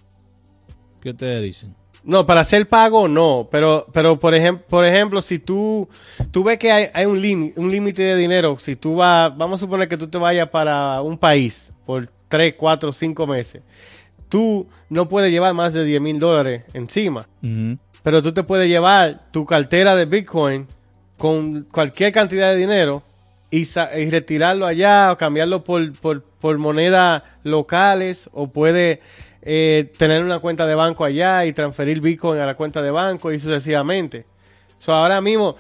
¿Qué 1.00 1.10
ustedes 1.10 1.40
dicen? 1.40 1.81
No, 2.04 2.26
para 2.26 2.40
hacer 2.40 2.66
pago 2.66 3.06
no, 3.06 3.48
pero, 3.50 3.86
pero 3.92 4.18
por, 4.18 4.34
ejemplo, 4.34 4.64
por 4.68 4.84
ejemplo, 4.84 5.22
si 5.22 5.38
tú, 5.38 5.88
tú 6.32 6.42
ves 6.42 6.58
que 6.58 6.72
hay, 6.72 6.88
hay 6.94 7.06
un 7.06 7.20
límite 7.20 7.60
un 7.60 7.70
límite 7.70 8.02
de 8.02 8.16
dinero, 8.16 8.58
si 8.58 8.74
tú 8.74 8.96
vas, 8.96 9.36
vamos 9.36 9.60
a 9.60 9.64
suponer 9.64 9.88
que 9.88 9.96
tú 9.96 10.08
te 10.08 10.18
vayas 10.18 10.48
para 10.48 11.00
un 11.00 11.16
país 11.16 11.72
por 11.86 12.08
3, 12.28 12.54
4, 12.56 12.90
5 12.90 13.26
meses, 13.26 13.62
tú 14.28 14.66
no 14.88 15.08
puedes 15.08 15.30
llevar 15.30 15.54
más 15.54 15.72
de 15.74 15.84
10 15.84 16.00
mil 16.00 16.18
dólares 16.18 16.64
encima, 16.74 17.28
pero 18.02 18.20
tú 18.20 18.32
te 18.34 18.42
puedes 18.42 18.68
llevar 18.68 19.30
tu 19.30 19.46
cartera 19.46 19.94
de 19.94 20.06
Bitcoin 20.06 20.66
con 21.16 21.62
cualquier 21.70 22.10
cantidad 22.12 22.50
de 22.50 22.56
dinero 22.56 23.02
y, 23.50 23.66
sa- 23.66 23.96
y 23.96 24.10
retirarlo 24.10 24.66
allá 24.66 25.12
o 25.12 25.16
cambiarlo 25.16 25.62
por, 25.62 25.92
por, 26.00 26.24
por 26.40 26.58
monedas 26.58 27.22
locales 27.44 28.28
o 28.32 28.50
puede 28.50 29.00
eh, 29.42 29.90
tener 29.96 30.22
una 30.22 30.38
cuenta 30.38 30.66
de 30.66 30.74
banco 30.74 31.04
allá 31.04 31.44
y 31.44 31.52
transferir 31.52 32.00
Bitcoin 32.00 32.40
a 32.40 32.46
la 32.46 32.54
cuenta 32.54 32.80
de 32.80 32.90
banco 32.90 33.32
y 33.32 33.38
sucesivamente. 33.38 34.24
So, 34.80 34.92
ahora 34.92 35.20
mismo, 35.20 35.56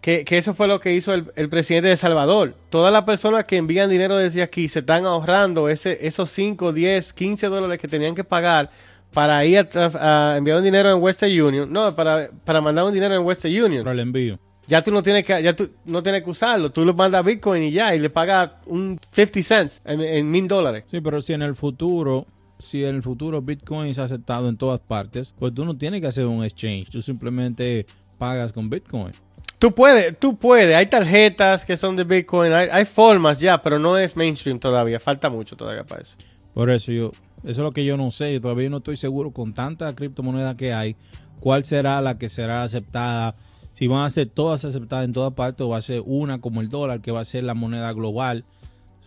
que, 0.00 0.24
que 0.24 0.38
eso 0.38 0.54
fue 0.54 0.68
lo 0.68 0.80
que 0.80 0.94
hizo 0.94 1.12
el, 1.14 1.32
el 1.36 1.48
presidente 1.48 1.88
de 1.88 1.92
El 1.92 1.98
Salvador. 1.98 2.54
Todas 2.70 2.92
las 2.92 3.04
personas 3.04 3.44
que 3.44 3.56
envían 3.56 3.90
dinero 3.90 4.16
desde 4.16 4.42
aquí 4.42 4.68
se 4.68 4.80
están 4.80 5.04
ahorrando 5.04 5.68
ese, 5.68 6.06
esos 6.06 6.30
5, 6.30 6.72
10, 6.72 7.12
15 7.12 7.46
dólares 7.48 7.80
que 7.80 7.88
tenían 7.88 8.14
que 8.14 8.24
pagar 8.24 8.70
para 9.12 9.44
ir 9.44 9.68
a, 9.74 10.34
enviar 10.36 10.58
un 10.58 10.64
dinero 10.64 10.90
en 10.90 11.02
Western 11.02 11.40
Union. 11.40 11.72
No, 11.72 11.94
para, 11.94 12.30
para 12.44 12.60
mandar 12.60 12.84
un 12.84 12.92
dinero 12.92 13.14
en 13.14 13.22
Western 13.22 13.64
Union 13.64 13.84
Para 13.84 13.94
el 13.94 14.00
envío. 14.00 14.36
ya 14.66 14.82
tú 14.82 14.90
no 14.90 15.02
tienes 15.02 15.24
que 15.24 15.42
ya 15.42 15.56
tú 15.56 15.70
no 15.86 16.02
tienes 16.02 16.22
que 16.22 16.30
usarlo 16.30 16.70
tú 16.70 16.84
lo 16.84 16.92
mandas 16.92 17.20
a 17.20 17.22
Bitcoin 17.22 17.62
y 17.62 17.70
ya 17.70 17.94
y 17.94 17.98
le 17.98 18.10
pagas 18.10 18.56
un 18.66 18.98
50 19.12 19.42
cents 19.42 19.80
en, 19.84 20.00
en 20.00 20.30
mil 20.30 20.48
dólares 20.48 20.84
Sí, 20.90 21.00
pero 21.00 21.20
si 21.20 21.32
en 21.32 21.42
el 21.42 21.54
futuro, 21.54 22.26
si 22.58 22.84
en 22.84 22.96
el 22.96 23.02
futuro 23.02 23.42
Bitcoin 23.42 23.90
es 23.90 23.98
aceptado 23.98 24.48
en 24.48 24.56
todas 24.56 24.80
partes, 24.80 25.34
pues 25.38 25.54
tú 25.54 25.64
no 25.64 25.76
tienes 25.76 26.00
que 26.00 26.06
hacer 26.06 26.26
un 26.26 26.44
exchange. 26.44 26.90
Tú 26.90 27.02
simplemente 27.02 27.86
pagas 28.18 28.52
con 28.52 28.70
Bitcoin. 28.70 29.12
tú 29.58 29.74
puedes 29.74 30.18
tú 30.18 30.36
puedes 30.36 30.74
hay 30.74 30.86
tarjetas 30.86 31.64
que 31.64 31.76
son 31.76 31.96
de 31.96 32.04
Bitcoin 32.04 32.52
hay, 32.52 32.68
hay 32.70 32.84
formas 32.84 33.40
ya 33.40 33.60
pero 33.60 33.78
no 33.78 33.98
es 33.98 34.16
mainstream 34.16 34.58
todavía 34.58 35.00
falta 35.00 35.30
mucho 35.30 35.56
todavía 35.56 35.84
para 35.84 36.02
eso 36.02 36.16
Por 36.54 36.70
eso 36.70 36.92
yo, 36.92 37.10
eso 37.46 37.50
es 37.50 37.58
lo 37.58 37.70
que 37.70 37.84
yo 37.84 37.96
no 37.96 38.10
sé. 38.10 38.32
Yo 38.32 38.40
todavía 38.40 38.68
no 38.68 38.78
estoy 38.78 38.96
seguro 38.96 39.30
con 39.30 39.54
tanta 39.54 39.94
criptomoneda 39.94 40.56
que 40.56 40.72
hay, 40.72 40.96
cuál 41.40 41.62
será 41.62 42.00
la 42.00 42.18
que 42.18 42.28
será 42.28 42.62
aceptada. 42.64 43.36
Si 43.72 43.86
van 43.86 44.04
a 44.04 44.10
ser 44.10 44.28
todas 44.28 44.64
aceptadas 44.64 45.04
en 45.04 45.12
todas 45.12 45.34
partes 45.34 45.64
o 45.64 45.68
va 45.68 45.76
a 45.76 45.82
ser 45.82 46.02
una 46.06 46.38
como 46.38 46.60
el 46.60 46.70
dólar, 46.70 47.02
que 47.02 47.12
va 47.12 47.20
a 47.20 47.24
ser 47.24 47.44
la 47.44 47.54
moneda 47.54 47.92
global. 47.92 48.42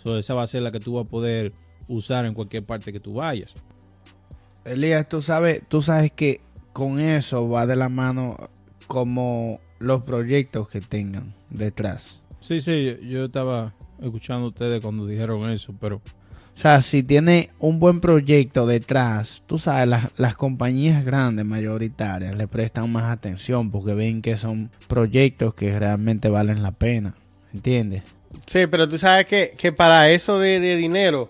So, 0.03 0.17
esa 0.17 0.35
va 0.35 0.43
a 0.43 0.47
ser 0.47 0.61
la 0.61 0.71
que 0.71 0.79
tú 0.79 0.93
vas 0.93 1.07
a 1.07 1.09
poder 1.09 1.51
usar 1.89 2.25
en 2.25 2.33
cualquier 2.33 2.63
parte 2.63 2.93
que 2.93 2.99
tú 2.99 3.15
vayas. 3.15 3.53
Elías, 4.63 5.09
tú 5.09 5.21
sabes, 5.21 5.67
tú 5.67 5.81
sabes 5.81 6.11
que 6.11 6.41
con 6.73 6.99
eso 6.99 7.49
va 7.49 7.65
de 7.65 7.75
la 7.75 7.89
mano 7.89 8.49
como 8.87 9.59
los 9.79 10.03
proyectos 10.03 10.69
que 10.69 10.81
tengan 10.81 11.29
detrás. 11.49 12.21
Sí, 12.39 12.61
sí, 12.61 12.85
yo, 12.85 12.95
yo 13.03 13.25
estaba 13.25 13.73
escuchando 14.01 14.45
a 14.45 14.49
ustedes 14.49 14.81
cuando 14.81 15.05
dijeron 15.05 15.49
eso, 15.49 15.73
pero 15.79 15.97
O 15.97 16.61
sea, 16.61 16.81
si 16.81 17.03
tiene 17.03 17.49
un 17.59 17.79
buen 17.79 17.99
proyecto 17.99 18.65
detrás, 18.65 19.43
tú 19.47 19.57
sabes, 19.57 19.87
las, 19.87 20.09
las 20.17 20.35
compañías 20.35 21.03
grandes, 21.03 21.45
mayoritarias, 21.45 22.35
le 22.35 22.47
prestan 22.47 22.91
más 22.91 23.09
atención 23.09 23.71
porque 23.71 23.93
ven 23.93 24.21
que 24.21 24.37
son 24.37 24.69
proyectos 24.87 25.53
que 25.53 25.77
realmente 25.77 26.29
valen 26.29 26.63
la 26.63 26.71
pena. 26.71 27.15
¿Entiendes? 27.53 28.03
sí 28.45 28.67
pero 28.67 28.87
tú 28.87 28.97
sabes 28.97 29.25
que, 29.25 29.53
que 29.57 29.71
para 29.71 30.09
eso 30.11 30.39
de, 30.39 30.59
de 30.59 30.75
dinero 30.75 31.29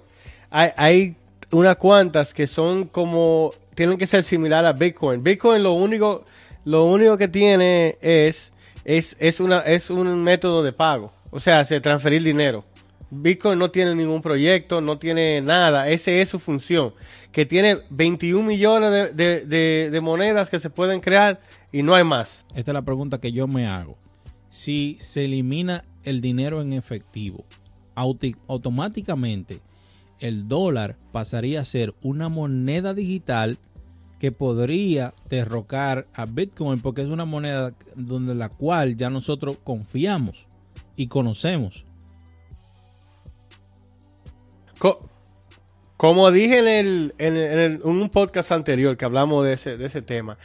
hay, 0.51 1.15
unas 1.51 1.75
cuantas 1.77 2.34
que 2.34 2.48
son 2.48 2.86
como 2.86 3.51
tienen 3.75 3.98
que 3.98 4.08
ser 4.08 4.24
similar 4.24 4.65
a 4.65 4.74
Bitcoin 4.74 5.24
Bitcoin 5.24 5.63
lo 5.63 5.74
único 5.74 6.24
lo 6.65 6.86
único 6.86 7.18
que 7.18 7.27
tiene 7.27 7.98
es 8.01 8.51
es, 8.86 9.15
es 9.20 9.39
una 9.39 9.60
es 9.60 9.89
un 9.89 10.24
método 10.24 10.63
de 10.63 10.72
pago 10.72 11.12
o 11.32 11.39
sea 11.39 11.65
se 11.65 11.79
transferir 11.79 12.24
dinero 12.24 12.65
Bitcoin 13.12 13.58
no 13.58 13.72
tiene 13.72 13.96
ningún 13.96 14.22
proyecto, 14.22 14.82
no 14.82 15.00
tiene 15.00 15.41
nada. 15.41 15.89
Esa 15.89 16.12
es 16.12 16.29
su 16.29 16.38
función. 16.38 16.94
Que 17.32 17.44
tiene 17.44 17.79
21 17.89 18.44
millones 18.46 18.91
de, 18.91 19.08
de- 19.13 19.46
de- 19.48 19.89
de 19.89 20.01
monedas 20.01 20.51
que 20.51 20.60
se 20.60 20.70
pueden 20.70 21.01
crear 21.01 21.39
y 21.72 21.82
no 21.82 21.96
hay 21.96 22.03
más. 22.03 22.46
esta 22.53 22.70
es 22.70 22.74
la 22.74 22.84
pregunta 22.84 23.20
que 23.20 23.32
yo 23.32 23.48
me 23.48 23.65
hago. 23.65 23.98
Si 24.50 24.96
se 25.00 25.25
elimina 25.25 25.84
el 26.03 26.22
dinero 26.22 26.62
en 26.62 26.72
efectivo, 26.74 27.46
automáticamente 28.48 29.60
el 30.20 30.48
dólar 30.48 30.98
pasaría 31.12 31.62
a 31.62 31.66
ser 31.66 31.94
una 32.04 32.30
moneda 32.30 32.94
digital 32.94 33.58
que 34.20 34.32
podría 34.34 35.14
derrocar 35.30 36.04
a 36.14 36.26
Bitcoin 36.26 36.82
porque 36.82 37.02
es 37.02 37.08
una 37.08 37.26
moneda 37.26 37.74
donde 37.96 38.36
la 38.36 38.50
cual 38.50 38.98
ya 38.98 39.10
nosotros 39.10 39.56
confiamos 39.64 40.46
y 40.98 41.08
conocemos. 41.08 41.86
Co- 44.78 45.00
como 45.98 46.32
dije 46.32 46.60
en, 46.60 46.68
el- 46.68 47.16
en 47.18 47.36
el- 47.38 47.60
en 47.76 47.82
un 47.86 48.10
podcast 48.10 48.52
anterior 48.52 48.96
que 48.98 49.06
hablamos 49.06 49.44
de 49.46 49.54
ese, 49.54 49.78
de 49.78 49.86
ese 49.86 50.02
tema, 50.02 50.38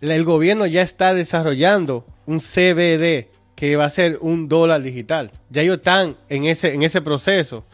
el 0.00 0.24
gobierno 0.24 0.66
ya 0.66 0.82
está 0.82 1.14
desarrollando 1.14 2.04
un 2.26 2.40
CBD 2.40 3.28
que 3.54 3.76
va 3.76 3.86
a 3.86 3.90
ser 3.90 4.18
un 4.20 4.48
dólar 4.48 4.82
digital. 4.82 5.30
Ya 5.48 5.62
ellos 5.62 5.76
están 5.78 6.16
en 6.28 6.44
ese, 6.44 6.74
en 6.74 6.82
ese 6.82 7.00
proceso. 7.00 7.64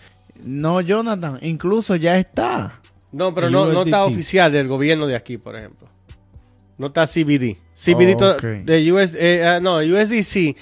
No, 0.44 0.80
Jonathan, 0.80 1.38
incluso 1.42 1.96
ya 1.96 2.18
está. 2.18 2.80
No, 3.12 3.34
pero 3.34 3.50
no, 3.50 3.66
no 3.66 3.82
está 3.82 4.04
USDT. 4.06 4.12
oficial 4.14 4.52
del 4.52 4.68
gobierno 4.68 5.06
de 5.06 5.16
aquí, 5.16 5.38
por 5.38 5.56
ejemplo. 5.56 5.88
No 6.78 6.86
está 6.88 7.06
CBD. 7.06 7.56
CBD 7.74 8.16
to- 8.16 8.32
Ok. 8.32 8.42
de 8.64 8.92
US, 8.92 9.14
eh, 9.18 9.44
ah, 9.44 9.60
no, 9.60 9.76
USDC. 9.78 10.56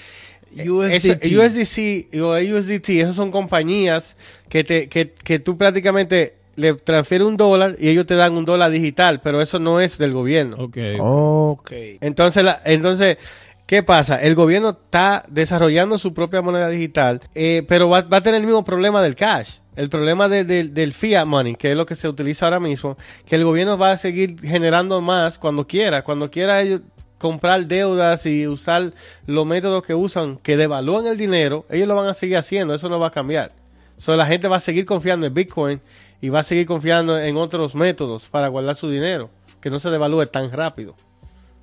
USDT. 0.67 1.23
Eso- 1.31 1.41
USDC 1.41 2.21
o 2.21 2.33
USDT, 2.35 2.89
esas 3.01 3.15
son 3.15 3.31
compañías 3.31 4.17
que, 4.49 4.63
te, 4.65 4.87
que, 4.89 5.11
que 5.11 5.39
tú 5.39 5.57
prácticamente 5.57 6.35
le 6.57 6.73
transfieres 6.73 7.25
un 7.25 7.37
dólar 7.37 7.77
y 7.79 7.87
ellos 7.87 8.05
te 8.05 8.15
dan 8.15 8.33
un 8.33 8.43
dólar 8.43 8.69
digital, 8.69 9.21
pero 9.21 9.41
eso 9.41 9.57
no 9.59 9.79
es 9.79 9.97
del 9.97 10.11
gobierno. 10.11 10.57
Ok. 10.59 10.77
Ok. 10.99 11.71
Entonces, 12.01 12.43
la- 12.43 12.61
entonces, 12.65 13.17
¿qué 13.65 13.81
pasa? 13.81 14.21
El 14.21 14.35
gobierno 14.35 14.71
está 14.71 15.23
desarrollando 15.29 15.97
su 15.97 16.13
propia 16.13 16.41
moneda 16.41 16.67
digital, 16.67 17.21
eh, 17.33 17.63
pero 17.65 17.87
va, 17.87 18.01
va 18.01 18.17
a 18.17 18.21
tener 18.21 18.41
el 18.41 18.45
mismo 18.45 18.65
problema 18.65 19.01
del 19.01 19.15
cash. 19.15 19.59
El 19.75 19.89
problema 19.89 20.27
de- 20.27 20.43
de- 20.43 20.65
del 20.65 20.93
fiat 20.93 21.25
money, 21.25 21.55
que 21.55 21.71
es 21.71 21.77
lo 21.77 21.85
que 21.85 21.95
se 21.95 22.09
utiliza 22.09 22.45
ahora 22.45 22.59
mismo, 22.59 22.97
que 23.25 23.35
el 23.35 23.45
gobierno 23.45 23.77
va 23.77 23.91
a 23.91 23.97
seguir 23.97 24.39
generando 24.41 24.99
más 25.01 25.37
cuando 25.37 25.65
quiera. 25.65 26.03
Cuando 26.03 26.29
quiera 26.29 26.61
ellos 26.61 26.81
comprar 27.17 27.65
deudas 27.67 28.25
y 28.25 28.47
usar 28.47 28.91
los 29.27 29.45
métodos 29.45 29.85
que 29.85 29.93
usan, 29.93 30.37
que 30.37 30.57
devalúan 30.57 31.05
el 31.07 31.17
dinero, 31.17 31.65
ellos 31.69 31.87
lo 31.87 31.95
van 31.95 32.07
a 32.09 32.13
seguir 32.13 32.37
haciendo, 32.37 32.73
eso 32.73 32.89
no 32.89 32.99
va 32.99 33.07
a 33.07 33.11
cambiar. 33.11 33.51
So, 33.97 34.15
la 34.15 34.25
gente 34.25 34.47
va 34.47 34.57
a 34.57 34.59
seguir 34.61 34.85
confiando 34.85 35.27
en 35.27 35.33
Bitcoin 35.33 35.79
y 36.19 36.29
va 36.29 36.39
a 36.39 36.43
seguir 36.43 36.65
confiando 36.65 37.19
en 37.19 37.37
otros 37.37 37.75
métodos 37.75 38.25
para 38.25 38.47
guardar 38.47 38.75
su 38.75 38.89
dinero, 38.89 39.29
que 39.61 39.69
no 39.69 39.79
se 39.79 39.89
devalúe 39.89 40.25
tan 40.25 40.51
rápido 40.51 40.95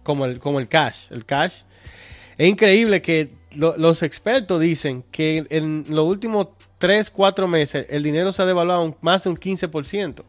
como 0.05 0.25
el, 0.25 0.39
como 0.39 0.61
el 0.61 0.69
cash. 0.69 1.09
El 1.11 1.25
cash 1.25 1.53
es 2.39 2.49
increíble 2.49 3.03
que 3.03 3.29
lo- 3.55 3.77
los 3.77 4.03
expertos 4.03 4.61
dicen 4.61 5.05
que 5.11 5.47
en 5.51 5.85
los 5.89 6.07
últimos 6.07 6.49
3, 6.79 7.11
4 7.11 7.49
meses 7.49 7.87
el 7.91 8.03
dinero 8.03 8.33
se 8.33 8.43
ha 8.43 8.47
devaluado 8.47 8.83
un- 8.85 8.97
más 9.01 9.25
de 9.25 9.31
un 9.31 9.37
15%. 9.37 10.25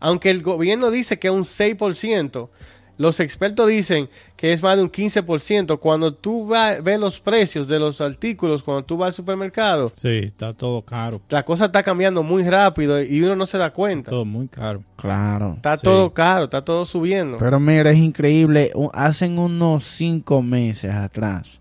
Aunque 0.00 0.30
el 0.30 0.42
gobierno 0.42 0.90
dice 0.90 1.18
que 1.18 1.28
es 1.28 1.34
un 1.34 1.44
6%, 1.44 2.50
los 2.98 3.18
expertos 3.20 3.68
dicen 3.68 4.08
que 4.36 4.52
es 4.52 4.62
más 4.62 4.76
de 4.76 4.82
un 4.82 4.88
15%. 4.90 5.78
Cuando 5.80 6.12
tú 6.12 6.46
va- 6.48 6.80
ves 6.80 7.00
los 7.00 7.18
precios 7.20 7.66
de 7.66 7.78
los 7.80 8.00
artículos, 8.00 8.62
cuando 8.62 8.84
tú 8.84 8.96
vas 8.96 9.08
al 9.08 9.12
supermercado, 9.14 9.92
Sí, 9.96 10.08
está 10.24 10.52
todo 10.52 10.82
caro. 10.82 11.20
la 11.28 11.44
cosa 11.44 11.66
está 11.66 11.82
cambiando 11.82 12.22
muy 12.22 12.42
rápido 12.44 13.02
y 13.02 13.22
uno 13.22 13.34
no 13.34 13.46
se 13.46 13.56
da 13.58 13.72
cuenta. 13.72 14.10
Todo 14.10 14.24
muy 14.24 14.46
caro. 14.48 14.82
Claro. 14.96 15.54
Está 15.56 15.76
Sí. 15.76 15.82
todo 15.84 16.10
caro, 16.10 16.44
está 16.44 16.60
todo 16.62 16.84
subiendo. 16.84 17.38
Pero 17.38 17.58
mira, 17.58 17.90
es 17.90 17.98
increíble. 17.98 18.70
Hacen 18.92 19.38
unos 19.38 19.84
cinco 19.84 20.42
meses 20.42 20.90
atrás. 20.92 21.58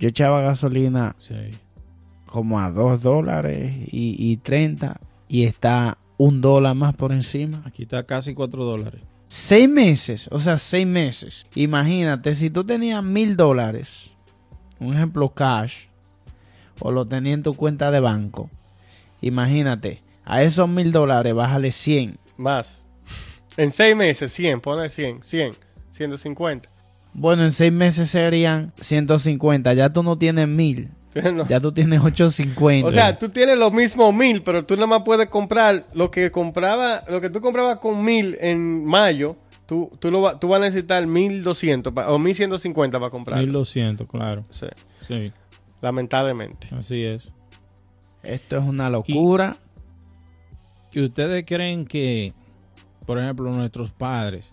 Yo 0.00 0.08
echaba 0.08 0.40
gasolina 0.40 1.14
Sí. 1.18 1.36
como 2.26 2.58
a 2.58 2.70
2 2.70 3.02
dólares 3.02 3.74
y, 3.92 4.16
y 4.18 4.36
30 4.38 4.98
y 5.28 5.44
está 5.44 5.98
un 6.16 6.40
dólar 6.40 6.74
más 6.74 6.94
por 6.96 7.12
encima. 7.12 7.62
Aquí 7.66 7.84
está 7.84 8.02
casi 8.02 8.34
4 8.34 8.64
dólares. 8.64 9.06
Seis 9.26 9.68
meses, 9.68 10.26
o 10.32 10.40
sea, 10.40 10.58
seis 10.58 10.86
meses. 10.88 11.46
Imagínate, 11.54 12.34
si 12.34 12.50
tú 12.50 12.64
tenías 12.64 13.04
mil 13.04 13.36
dólares, 13.36 14.10
un 14.80 14.92
ejemplo 14.94 15.28
cash, 15.28 15.84
o 16.80 16.90
lo 16.90 17.06
tenías 17.06 17.34
en 17.34 17.42
tu 17.44 17.54
cuenta 17.54 17.92
de 17.92 18.00
banco, 18.00 18.50
imagínate, 19.20 20.00
a 20.24 20.42
esos 20.42 20.68
mil 20.68 20.90
dólares 20.90 21.32
bájale 21.32 21.70
100. 21.70 22.16
Más. 22.38 22.82
En 23.56 23.70
6 23.70 23.94
meses, 23.96 24.32
100, 24.32 24.60
pone 24.60 24.88
100, 24.90 25.22
100, 25.22 25.52
150. 25.92 26.68
Bueno, 27.12 27.44
en 27.44 27.52
seis 27.52 27.72
meses 27.72 28.10
serían 28.10 28.72
150. 28.80 29.72
Ya 29.74 29.92
tú 29.92 30.02
no 30.02 30.16
tienes 30.16 30.46
mil, 30.48 30.90
No. 31.34 31.46
ya 31.48 31.58
tú 31.60 31.72
tienes 31.72 32.00
850. 32.00 32.88
O 32.88 32.92
sea, 32.92 33.18
tú 33.18 33.28
tienes 33.28 33.58
los 33.58 33.72
mismos 33.72 34.14
mil, 34.14 34.42
pero 34.42 34.64
tú 34.64 34.74
nada 34.76 34.86
más 34.86 35.02
puedes 35.04 35.28
comprar 35.28 35.86
lo 35.92 36.10
que 36.10 36.30
compraba, 36.30 37.02
lo 37.08 37.20
que 37.20 37.30
tú 37.30 37.40
comprabas 37.40 37.78
con 37.80 38.04
mil 38.04 38.36
en 38.40 38.84
mayo, 38.84 39.36
tú, 39.66 39.90
tú, 39.98 40.10
lo, 40.10 40.22
va- 40.22 40.38
tú 40.38 40.48
vas 40.48 40.60
a 40.60 40.64
necesitar 40.64 41.04
1200 41.06 41.92
pa- 41.92 42.10
o 42.12 42.18
1150 42.18 42.98
para 43.00 43.10
comprar. 43.10 43.38
1200, 43.40 44.08
claro. 44.08 44.44
Sí, 44.50 44.66
Sí, 45.08 45.32
lamentablemente. 45.82 46.68
así 46.78 47.02
es. 47.02 47.32
esto 48.22 48.58
es 48.58 48.62
una 48.64 48.88
locura. 48.88 49.56
¿Y 50.92 51.02
ustedes 51.02 51.44
creen 51.46 51.86
que, 51.86 52.32
por 53.06 53.18
ejemplo, 53.18 53.50
nuestros 53.52 53.90
padres 53.90 54.50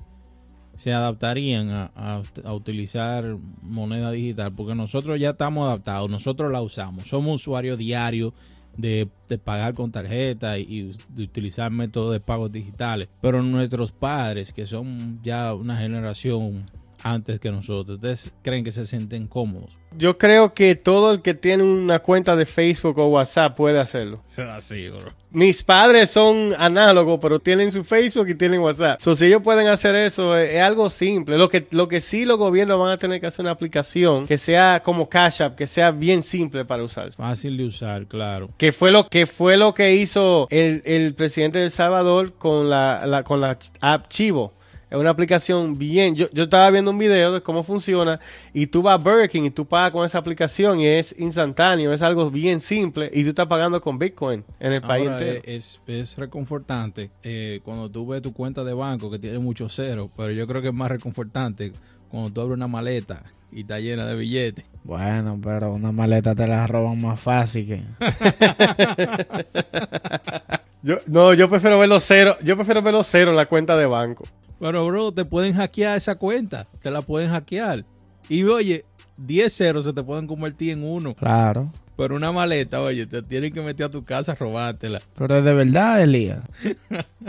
se 0.77 0.93
adaptarían 0.93 1.69
a, 1.69 1.91
a- 1.95 2.53
utilizar 2.53 3.35
moneda 3.69 4.11
digital? 4.11 4.51
Porque 4.55 4.75
nosotros 4.75 5.19
ya 5.19 5.31
estamos 5.31 5.67
adaptados, 5.67 6.09
nosotros 6.09 6.51
la 6.51 6.61
usamos, 6.61 7.07
somos 7.07 7.41
usuarios 7.41 7.77
diarios 7.77 8.33
de, 8.77 9.07
de 9.27 9.37
pagar 9.39 9.73
con 9.73 9.91
tarjeta 9.91 10.57
y 10.59 10.93
de 11.09 11.23
utilizar 11.23 11.71
métodos 11.71 12.13
de 12.13 12.19
pagos 12.19 12.51
digitales. 12.51 13.09
Pero 13.21 13.41
nuestros 13.41 13.91
padres, 13.91 14.53
que 14.53 14.67
son 14.67 15.21
ya 15.23 15.53
una 15.53 15.75
generación 15.77 16.65
antes 17.11 17.39
que 17.39 17.49
nosotros, 17.51 17.95
¿ustedes 17.97 18.31
creen 18.41 18.63
que 18.63 18.71
se 18.71 18.85
sienten 18.85 19.27
cómodos? 19.27 19.71
Yo 19.97 20.17
creo 20.17 20.53
que 20.53 20.75
todo 20.75 21.13
el 21.13 21.21
que 21.21 21.33
tiene 21.33 21.63
una 21.63 21.99
cuenta 21.99 22.35
de 22.35 22.45
Facebook 22.45 22.97
o 22.99 23.07
WhatsApp 23.07 23.55
puede 23.55 23.79
hacerlo. 23.79 24.21
Así, 24.55 24.89
bro. 24.89 25.11
Mis 25.31 25.61
padres 25.63 26.09
son 26.09 26.53
análogos, 26.57 27.19
pero 27.21 27.39
tienen 27.39 27.71
su 27.71 27.83
Facebook 27.83 28.29
y 28.29 28.35
tienen 28.35 28.59
WhatsApp. 28.61 28.99
So, 29.01 29.13
si 29.15 29.25
ellos 29.25 29.41
pueden 29.43 29.67
hacer 29.67 29.95
eso, 29.95 30.37
es, 30.37 30.53
es 30.53 30.61
algo 30.61 30.89
simple. 30.89 31.37
Lo 31.37 31.49
que, 31.49 31.65
lo 31.71 31.87
que 31.87 31.99
sí 32.01 32.25
los 32.25 32.37
gobiernos 32.37 32.79
van 32.79 32.91
a 32.91 32.97
tener 32.97 33.19
que 33.19 33.27
hacer 33.27 33.41
una 33.43 33.51
aplicación 33.51 34.25
que 34.25 34.37
sea 34.37 34.81
como 34.83 35.09
Cash 35.09 35.41
App, 35.41 35.55
que 35.57 35.67
sea 35.67 35.91
bien 35.91 36.23
simple 36.23 36.63
para 36.65 36.83
usar. 36.83 37.11
Fácil 37.11 37.57
de 37.57 37.65
usar, 37.65 38.05
claro. 38.07 38.47
Que 38.57 38.71
fue 38.71 38.91
lo 38.91 39.07
que 39.09 39.25
fue 39.27 39.57
lo 39.57 39.73
que 39.73 39.95
hizo 39.95 40.47
el, 40.49 40.81
el 40.85 41.13
presidente 41.13 41.57
de 41.59 41.65
El 41.65 41.71
Salvador 41.71 42.33
con 42.33 42.69
la, 42.69 43.05
la- 43.05 43.23
con 43.23 43.41
la 43.41 43.57
app 43.81 44.07
Chivo. 44.09 44.53
Es 44.89 44.97
una 44.97 45.09
aplicación 45.09 45.77
bien. 45.77 46.15
Yo, 46.15 46.29
yo 46.31 46.43
estaba 46.43 46.69
viendo 46.69 46.91
un 46.91 46.97
video 46.97 47.33
de 47.33 47.41
cómo 47.41 47.63
funciona 47.63 48.19
y 48.53 48.67
tú 48.67 48.81
vas 48.81 48.93
a 48.93 49.03
Burger 49.03 49.29
King 49.29 49.43
y 49.43 49.49
tú 49.49 49.65
pagas 49.65 49.91
con 49.91 50.05
esa 50.05 50.17
aplicación 50.17 50.79
y 50.79 50.87
es 50.87 51.13
instantáneo, 51.19 51.91
es 51.91 52.01
algo 52.01 52.31
bien 52.31 52.61
simple 52.61 53.09
y 53.13 53.23
tú 53.23 53.29
estás 53.29 53.47
pagando 53.47 53.81
con 53.81 53.97
Bitcoin 53.97 54.45
en 54.59 54.73
el 54.73 54.81
país 54.81 55.07
entero. 55.07 55.41
es, 55.43 55.81
es 55.87 56.17
reconfortante 56.17 57.09
eh, 57.23 57.59
cuando 57.63 57.89
tú 57.89 58.07
ves 58.07 58.21
tu 58.21 58.31
cuenta 58.31 58.63
de 58.63 58.73
banco 58.73 59.11
que 59.11 59.19
tiene 59.19 59.39
muchos 59.39 59.75
ceros, 59.75 60.09
pero 60.15 60.31
yo 60.31 60.47
creo 60.47 60.61
que 60.61 60.69
es 60.69 60.75
más 60.75 60.89
reconfortante 60.89 61.73
cuando 62.09 62.29
tú 62.29 62.41
abres 62.41 62.55
una 62.55 62.67
maleta 62.67 63.23
y 63.51 63.61
está 63.61 63.79
llena 63.79 64.05
de 64.05 64.15
billetes. 64.15 64.65
Bueno, 64.83 65.37
pero 65.43 65.73
una 65.73 65.91
maleta 65.91 66.33
te 66.33 66.47
la 66.47 66.65
roban 66.65 67.01
más 67.01 67.19
fácil 67.19 67.67
que... 67.67 67.83
Yo, 70.83 70.97
no, 71.07 71.33
yo 71.33 71.49
prefiero 71.49 71.79
ver 71.79 71.89
los 71.89 72.05
ceros, 72.05 72.37
yo 72.43 72.55
prefiero 72.55 72.81
ver 72.81 72.93
los 72.93 73.07
ceros 73.07 73.31
en 73.31 73.35
la 73.35 73.47
cuenta 73.47 73.75
de 73.75 73.87
banco. 73.87 74.23
Pero, 74.59 74.85
bro, 74.85 75.11
te 75.11 75.25
pueden 75.25 75.53
hackear 75.53 75.97
esa 75.97 76.15
cuenta, 76.15 76.67
te 76.81 76.89
la 76.91 77.01
pueden 77.01 77.29
hackear. 77.31 77.83
Y 78.29 78.43
oye, 78.43 78.85
10 79.17 79.53
ceros 79.53 79.85
se 79.85 79.93
te 79.93 80.03
pueden 80.03 80.27
convertir 80.27 80.71
en 80.71 80.83
uno. 80.83 81.13
Claro. 81.13 81.71
Pero 81.95 82.15
una 82.15 82.31
maleta, 82.31 82.81
oye, 82.81 83.07
te 83.07 83.21
tienen 83.21 83.51
que 83.51 83.61
meter 83.61 83.87
a 83.87 83.89
tu 83.89 84.03
casa 84.03 84.33
a 84.33 84.35
robártela. 84.35 85.01
Pero 85.17 85.37
es 85.37 85.45
de 85.45 85.53
verdad, 85.53 86.01
Elías. 86.01 86.41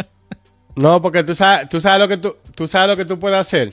No, 0.77 1.03
porque 1.03 1.25
tú 1.25 1.35
sabes, 1.35 1.69
tú 1.69 1.81
sabes 1.81 1.99
lo 1.99 2.07
que 2.07 2.17
tú, 2.19 2.37
tú 2.55 2.69
sabes 2.69 2.91
lo 2.91 2.97
que 2.97 3.05
tú 3.05 3.19
puedes 3.19 3.37
hacer. 3.37 3.73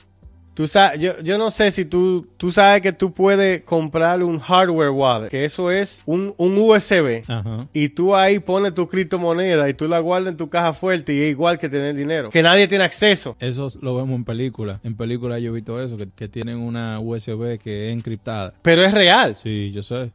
Tú 0.56 0.66
sabes, 0.66 0.98
yo, 0.98 1.20
yo 1.20 1.36
no 1.36 1.50
sé 1.50 1.70
si 1.70 1.84
tú, 1.84 2.26
tú 2.38 2.50
sabes 2.50 2.80
que 2.80 2.90
tú 2.90 3.12
puedes 3.12 3.62
comprar 3.62 4.22
un 4.22 4.38
hardware 4.38 4.88
wallet, 4.88 5.28
que 5.28 5.44
eso 5.44 5.70
es 5.70 6.00
un, 6.06 6.32
un 6.38 6.56
USB. 6.56 7.24
Ajá. 7.28 7.68
Y 7.74 7.90
tú 7.90 8.16
ahí 8.16 8.38
pones 8.38 8.72
tu 8.72 8.88
criptomoneda 8.88 9.68
y 9.68 9.74
tú 9.74 9.86
la 9.86 9.98
guardas 9.98 10.30
en 10.30 10.38
tu 10.38 10.48
caja 10.48 10.72
fuerte 10.72 11.12
y 11.12 11.20
es 11.20 11.30
igual 11.32 11.58
que 11.58 11.68
tener 11.68 11.94
dinero. 11.94 12.30
Que 12.30 12.42
nadie 12.42 12.66
tiene 12.68 12.84
acceso. 12.84 13.36
Eso 13.38 13.68
lo 13.82 13.96
vemos 13.96 14.16
en 14.16 14.24
películas. 14.24 14.82
En 14.82 14.96
películas 14.96 15.42
yo 15.42 15.50
he 15.50 15.54
visto 15.54 15.78
eso, 15.82 15.98
que, 15.98 16.08
que 16.08 16.26
tienen 16.26 16.62
una 16.62 17.00
USB 17.00 17.58
que 17.58 17.90
es 17.90 17.94
encriptada. 17.94 18.54
Pero 18.62 18.82
es 18.82 18.94
real. 18.94 19.36
Sí, 19.36 19.70
yo 19.72 19.82
sé. 19.82 20.10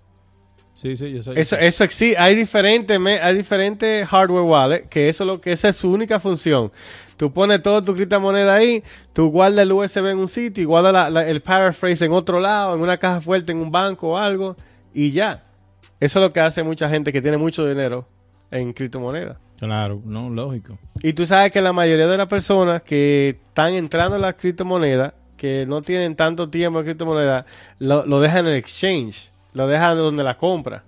Sí, 0.82 0.96
sí, 0.96 1.12
yo 1.14 1.22
sé. 1.22 1.40
Eso, 1.40 1.56
eso 1.58 1.84
existe. 1.84 2.18
Hay 2.18 2.36
diferentes, 2.36 3.00
hay 3.22 3.36
diferentes 3.36 4.08
hardware 4.08 4.44
wallet 4.44 4.82
que 4.90 5.10
eso 5.10 5.24
es 5.24 5.28
lo 5.28 5.40
que 5.40 5.52
esa 5.52 5.70
es 5.70 5.76
su 5.76 5.92
única 5.92 6.20
función. 6.20 6.72
Tú 7.18 7.32
pones 7.32 7.62
toda 7.62 7.84
tu 7.84 7.94
criptomoneda 7.94 8.56
ahí, 8.56 8.82
tú 9.14 9.30
guardas 9.30 9.60
el 9.62 9.72
USB 9.74 10.08
en 10.10 10.18
un 10.18 10.28
sitio 10.28 10.64
y 10.64 10.66
guardas 10.66 10.92
la- 10.92 11.10
la- 11.12 11.28
el 11.30 11.42
paraphrase 11.42 12.06
en 12.06 12.12
otro 12.14 12.40
lado, 12.40 12.74
en 12.76 12.82
una 12.82 12.98
caja 12.98 13.22
fuerte, 13.22 13.52
en 13.52 13.60
un 13.60 13.70
banco 13.72 14.10
o 14.14 14.18
algo, 14.18 14.56
y 14.94 15.12
ya. 15.12 15.44
Eso 16.00 16.18
es 16.20 16.24
lo 16.26 16.34
que 16.34 16.40
hace 16.40 16.64
mucha 16.64 16.90
gente 16.90 17.14
que 17.14 17.22
tiene 17.22 17.38
mucho 17.38 17.68
dinero 17.68 18.06
en 18.50 18.74
criptomonedas. 18.74 19.38
Claro, 19.60 20.00
no, 20.06 20.32
lógico. 20.32 20.80
Y 21.04 21.14
tú 21.14 21.28
sabes 21.28 21.52
que 21.52 21.62
la 21.62 21.74
mayoría 21.74 22.08
de 22.08 22.18
las 22.18 22.28
personas 22.28 22.82
que 22.82 23.38
están 23.48 23.76
entrando 23.76 24.16
en 24.16 24.24
las 24.24 24.36
criptomonedas, 24.36 25.14
que 25.38 25.66
no 25.68 25.82
tienen 25.84 26.16
tanto 26.16 26.50
tiempo 26.50 26.80
en 26.80 26.86
criptomonedas, 26.86 27.46
lo, 27.78 28.04
lo 28.08 28.20
dejan 28.20 28.48
en 28.48 28.54
el 28.54 28.58
exchange, 28.58 29.30
lo 29.54 29.68
dejan 29.68 29.98
donde 29.98 30.24
la 30.24 30.36
compra. 30.36 30.82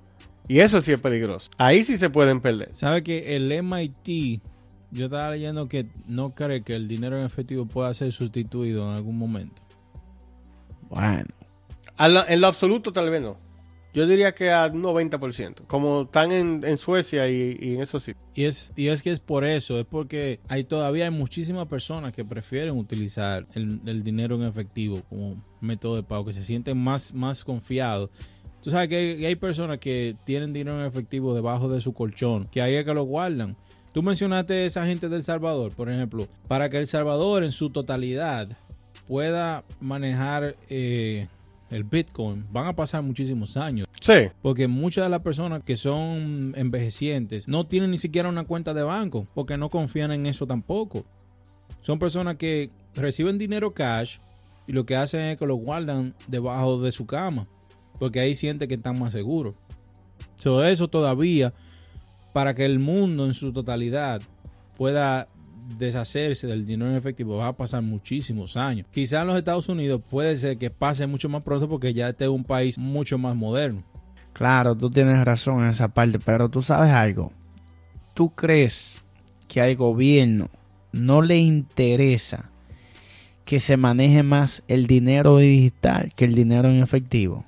Y 0.48 0.60
eso 0.60 0.82
sí 0.82 0.92
es 0.92 1.00
peligroso. 1.00 1.50
Ahí 1.58 1.84
sí 1.84 1.98
se 1.98 2.10
pueden 2.10 2.42
perder. 2.42 2.76
¿Sabe 2.76 3.02
que 3.04 3.36
el 3.36 3.50
MIT, 3.52 4.42
yo 4.92 5.06
estaba 5.06 5.32
leyendo 5.32 5.68
que 5.68 5.88
no 6.08 6.36
cree 6.36 6.64
que 6.64 6.76
el 6.76 6.88
dinero 6.88 7.18
en 7.18 7.26
efectivo 7.26 7.66
pueda 7.66 7.94
ser 7.94 8.12
sustituido 8.12 8.90
en 8.90 8.96
algún 8.96 9.18
momento? 9.18 9.62
Bueno, 10.90 11.26
la- 11.98 12.26
en 12.28 12.42
lo 12.42 12.48
absoluto 12.48 12.92
tal 12.92 13.10
vez 13.10 13.22
no. 13.22 13.38
Yo 13.94 14.08
diría 14.08 14.34
que 14.34 14.52
a 14.52 14.66
un 14.74 14.82
90%. 14.82 15.68
Como 15.68 16.02
están 16.04 16.32
en, 16.32 16.62
en 16.66 16.78
Suecia 16.80 17.28
y, 17.28 17.58
y 17.62 17.76
en 17.76 17.82
esos 17.82 18.04
sitios. 18.04 18.26
Y 18.34 18.46
es, 18.46 18.72
y 18.76 18.88
es 18.88 19.04
que 19.04 19.12
es 19.12 19.20
por 19.20 19.46
eso, 19.46 19.80
es 19.80 19.86
porque 19.86 20.40
hay 20.50 20.64
todavía 20.64 21.06
hay 21.06 21.12
muchísimas 21.12 21.68
personas 21.68 22.12
que 22.12 22.26
prefieren 22.26 22.76
utilizar 22.76 23.44
el, 23.54 23.80
el 23.86 24.04
dinero 24.04 24.36
en 24.36 24.44
efectivo 24.44 25.04
como 25.10 25.40
método 25.62 25.96
de 25.96 26.02
pago, 26.04 26.26
que 26.26 26.34
se 26.34 26.42
sienten 26.42 26.78
más, 26.78 27.14
más 27.14 27.44
confiados. 27.44 28.10
Tú 28.64 28.72
sabes 28.72 28.88
que 28.88 28.96
hay, 28.96 29.18
que 29.18 29.28
hay 29.28 29.36
personas 29.36 29.78
que 29.78 30.16
tienen 30.24 30.54
dinero 30.54 30.80
en 30.80 30.86
efectivo 30.86 31.36
debajo 31.36 31.68
de 31.68 31.82
su 31.82 31.92
colchón, 31.92 32.46
que 32.46 32.62
ahí 32.62 32.76
es 32.76 32.86
que 32.86 32.94
lo 32.94 33.04
guardan. 33.04 33.58
Tú 33.92 34.02
mencionaste 34.02 34.66
esa 34.66 34.86
gente 34.86 35.10
del 35.10 35.22
Salvador, 35.22 35.74
por 35.76 35.92
ejemplo, 35.92 36.28
para 36.48 36.70
que 36.70 36.78
El 36.78 36.88
Salvador 36.88 37.44
en 37.44 37.52
su 37.52 37.70
totalidad 37.70 38.48
pueda 39.06 39.64
manejar 39.82 40.56
eh, 40.70 41.28
el 41.72 41.84
Bitcoin, 41.84 42.44
van 42.52 42.68
a 42.68 42.74
pasar 42.74 43.04
muchísimos 43.04 43.58
años. 43.58 43.86
Sí. 44.00 44.30
Porque 44.42 44.70
muchas 44.70 45.04
de 45.04 45.10
las 45.10 45.22
personas 45.22 45.62
que 45.62 45.76
son 45.76 46.54
envejecientes 46.56 47.50
no 47.50 47.66
tienen 47.66 47.92
ni 47.92 47.98
siquiera 47.98 48.30
una 48.30 48.46
cuenta 48.46 48.74
de 48.74 48.84
banco 48.84 49.28
porque 49.34 49.58
no 49.58 49.70
confían 49.70 50.12
en 50.14 50.26
eso 50.26 50.48
tampoco. 50.48 51.04
Son 51.82 52.00
personas 52.00 52.38
que 52.38 52.70
reciben 52.96 53.38
dinero 53.38 53.72
cash 53.72 54.20
y 54.68 54.72
lo 54.72 54.86
que 54.86 54.96
hacen 54.96 55.22
es 55.22 55.38
que 55.38 55.46
lo 55.46 55.56
guardan 55.56 56.16
debajo 56.28 56.82
de 56.82 56.94
su 56.94 57.06
cama 57.06 57.44
porque 58.00 58.20
ahí 58.20 58.36
sienten 58.36 58.68
que 58.68 58.76
están 58.76 59.00
más 59.00 59.14
seguros. 59.14 59.56
So, 60.36 60.64
eso 60.64 60.88
todavía, 60.88 61.54
para 62.34 62.54
que 62.54 62.66
el 62.66 62.80
mundo 62.80 63.26
en 63.26 63.34
su 63.34 63.54
totalidad 63.54 64.22
pueda 64.78 65.28
deshacerse 65.78 66.48
del 66.48 66.66
dinero 66.66 66.92
en 66.92 66.98
efectivo, 66.98 67.38
va 67.38 67.48
a 67.48 67.54
pasar 67.54 67.82
muchísimos 67.82 68.58
años. 68.58 68.88
Quizá 68.92 69.22
en 69.22 69.28
los 69.28 69.38
Estados 69.38 69.70
Unidos 69.70 70.04
puede 70.10 70.36
ser 70.36 70.58
que 70.58 70.70
pase 70.70 71.08
mucho 71.08 71.30
más 71.30 71.44
pronto 71.44 71.70
porque 71.70 71.94
ya 71.94 72.10
este 72.10 72.26
es 72.26 72.30
un 72.30 72.44
país 72.44 72.78
mucho 72.78 73.18
más 73.18 73.36
moderno. 73.36 73.82
claro, 74.34 74.76
tú 74.76 74.90
tienes 74.90 75.24
razón 75.24 75.64
en 75.64 75.70
esa 75.70 75.88
parte, 75.88 76.20
pero 76.20 76.50
tú 76.50 76.62
sabes 76.62 76.92
algo. 76.92 77.32
¿Tú 78.14 78.32
crees 78.32 78.96
que 79.48 79.62
al 79.62 79.76
gobierno 79.76 80.50
no 80.92 81.22
le 81.22 81.38
interesa 81.38 82.52
que 83.46 83.60
se 83.60 83.78
maneje 83.78 84.24
más 84.24 84.64
el 84.68 84.88
dinero 84.88 85.38
digital 85.38 86.12
que 86.16 86.26
el 86.26 86.36
dinero 86.36 86.70
en 86.70 86.82
efectivo? 86.82 87.44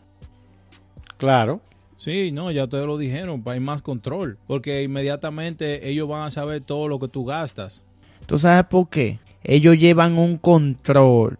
Claro. 1.17 1.61
Sí, 1.97 2.31
no, 2.31 2.51
ya 2.51 2.65
ustedes 2.65 2.85
lo 2.85 2.97
dijeron, 2.97 3.41
hay 3.45 3.59
más 3.59 3.81
control, 3.81 4.37
porque 4.45 4.83
inmediatamente 4.83 5.89
ellos 5.89 6.07
van 6.07 6.23
a 6.23 6.31
saber 6.31 6.61
todo 6.61 6.87
lo 6.87 6.99
que 6.99 7.07
tú 7.07 7.25
gastas. 7.25 7.83
¿Tú 8.25 8.37
sabes 8.37 8.65
por 8.65 8.89
qué? 8.89 9.19
Ellos 9.43 9.77
llevan 9.77 10.17
un 10.17 10.37
control. 10.37 11.39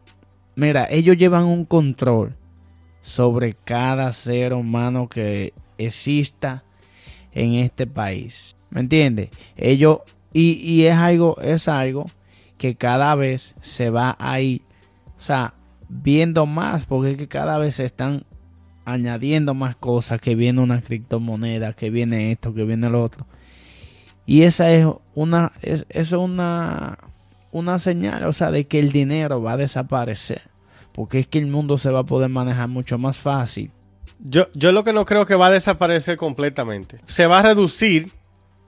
Mira, 0.56 0.88
ellos 0.90 1.18
llevan 1.18 1.46
un 1.46 1.66
control 1.66 2.36
sobre 3.02 3.54
cada 3.54 4.12
ser 4.14 4.54
humano 4.54 5.08
que 5.08 5.54
exista 5.78 6.64
en 7.34 7.56
este 7.56 7.86
país. 7.86 8.56
¿Me 8.72 8.82
entiendes? 8.82 9.30
Ellos, 9.58 10.00
y, 10.34 10.54
y 10.54 10.86
es 10.86 10.96
algo, 10.96 11.40
es 11.42 11.68
algo 11.68 12.06
que 12.58 12.76
cada 12.76 13.14
vez 13.16 13.54
se 13.62 13.90
va 13.90 14.16
a 14.18 14.40
ir, 14.40 14.62
o 15.18 15.22
sea, 15.22 15.54
viendo 15.90 16.46
más, 16.46 16.86
porque 16.86 17.12
es 17.12 17.18
que 17.18 17.28
cada 17.28 17.58
vez 17.58 17.76
se 17.76 17.86
están 17.86 18.24
añadiendo 18.86 19.54
más 19.54 19.76
cosas, 19.76 20.22
que 20.22 20.36
viene 20.36 20.62
una 20.62 20.82
criptomoneda, 20.82 21.74
que 21.74 21.90
viene 21.90 22.32
esto, 22.32 22.54
que 22.54 22.64
viene 22.64 22.90
lo 22.90 23.04
otro. 23.04 23.26
Y 24.26 24.44
esa 24.44 24.72
es 24.72 24.88
una, 25.14 25.52
es, 25.62 25.86
eso 25.90 26.16
es 26.18 26.30
una, 26.30 26.98
una 27.52 27.80
señal, 27.80 28.24
o 28.26 28.34
sea, 28.34 28.52
de 28.52 28.66
que 28.66 28.80
el 28.80 28.92
dinero 28.92 29.42
va 29.42 29.54
a 29.54 29.58
desaparecer. 29.58 30.44
Porque 30.94 31.20
es 31.20 31.28
que 31.28 31.40
el 31.40 31.48
mundo 31.48 31.78
se 31.78 31.92
va 31.92 32.00
a 32.00 32.04
poder 32.04 32.30
manejar 32.30 32.70
mucho 32.70 32.98
más 32.98 33.18
fácil. 33.18 33.72
Yo, 34.20 34.48
yo 34.54 34.72
lo 34.72 34.84
que 34.84 34.94
no 34.94 35.06
creo 35.06 35.26
que 35.26 35.36
va 35.36 35.48
a 35.48 35.52
desaparecer 35.52 36.18
completamente. 36.18 37.00
Se 37.06 37.28
va 37.28 37.40
a 37.40 37.42
reducir. 37.42 38.12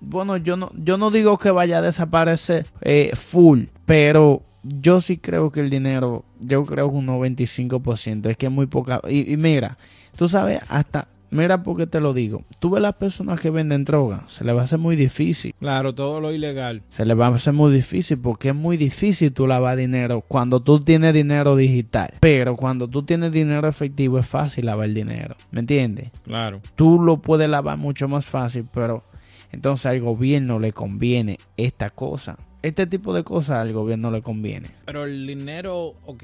Bueno, 0.01 0.37
yo 0.37 0.57
no, 0.57 0.71
yo 0.75 0.97
no 0.97 1.09
digo 1.09 1.37
que 1.37 1.49
vaya 1.49 1.79
a 1.79 1.81
desaparecer 1.81 2.67
eh, 2.81 3.11
full, 3.15 3.63
pero 3.85 4.41
yo 4.63 5.01
sí 5.01 5.17
creo 5.17 5.51
que 5.51 5.61
el 5.61 5.69
dinero, 5.69 6.23
yo 6.39 6.63
creo 6.65 6.89
que 6.89 6.95
un 6.95 7.07
95%, 7.07 8.29
es 8.29 8.37
que 8.37 8.45
es 8.47 8.51
muy 8.51 8.67
poca. 8.67 9.01
Y, 9.07 9.33
y 9.33 9.37
mira, 9.37 9.77
tú 10.17 10.27
sabes, 10.27 10.59
hasta, 10.67 11.07
mira 11.29 11.61
por 11.61 11.77
qué 11.77 11.87
te 11.87 12.01
lo 12.01 12.13
digo. 12.13 12.41
Tú 12.59 12.71
ves 12.71 12.81
las 12.81 12.95
personas 12.95 13.39
que 13.39 13.49
venden 13.49 13.85
droga, 13.85 14.23
se 14.27 14.43
les 14.43 14.55
va 14.55 14.61
a 14.61 14.63
hacer 14.63 14.79
muy 14.79 14.95
difícil. 14.95 15.53
Claro, 15.59 15.93
todo 15.93 16.19
lo 16.19 16.33
ilegal. 16.33 16.81
Se 16.87 17.05
les 17.05 17.17
va 17.17 17.27
a 17.27 17.35
hacer 17.35 17.53
muy 17.53 17.71
difícil 17.71 18.17
porque 18.19 18.49
es 18.49 18.55
muy 18.55 18.75
difícil 18.77 19.31
tú 19.31 19.47
lavar 19.47 19.77
dinero 19.77 20.21
cuando 20.21 20.59
tú 20.59 20.79
tienes 20.79 21.13
dinero 21.13 21.55
digital. 21.55 22.11
Pero 22.19 22.55
cuando 22.55 22.87
tú 22.87 23.03
tienes 23.03 23.31
dinero 23.31 23.67
efectivo 23.67 24.19
es 24.19 24.27
fácil 24.27 24.65
lavar 24.65 24.87
el 24.87 24.93
dinero. 24.93 25.35
¿Me 25.51 25.61
entiendes? 25.61 26.11
Claro. 26.23 26.61
Tú 26.75 26.99
lo 26.99 27.17
puedes 27.17 27.49
lavar 27.49 27.77
mucho 27.77 28.07
más 28.07 28.25
fácil, 28.25 28.67
pero 28.73 29.03
entonces 29.51 29.85
al 29.85 30.01
gobierno 30.01 30.59
le 30.59 30.73
conviene 30.73 31.37
esta 31.55 31.89
cosa. 31.89 32.35
Este 32.63 32.87
tipo 32.87 33.13
de 33.13 33.23
cosas 33.23 33.59
al 33.59 33.71
gobierno 33.71 34.11
le 34.11 34.21
conviene. 34.21 34.71
Pero 34.85 35.05
el 35.05 35.27
dinero, 35.27 35.93
ok, 36.05 36.23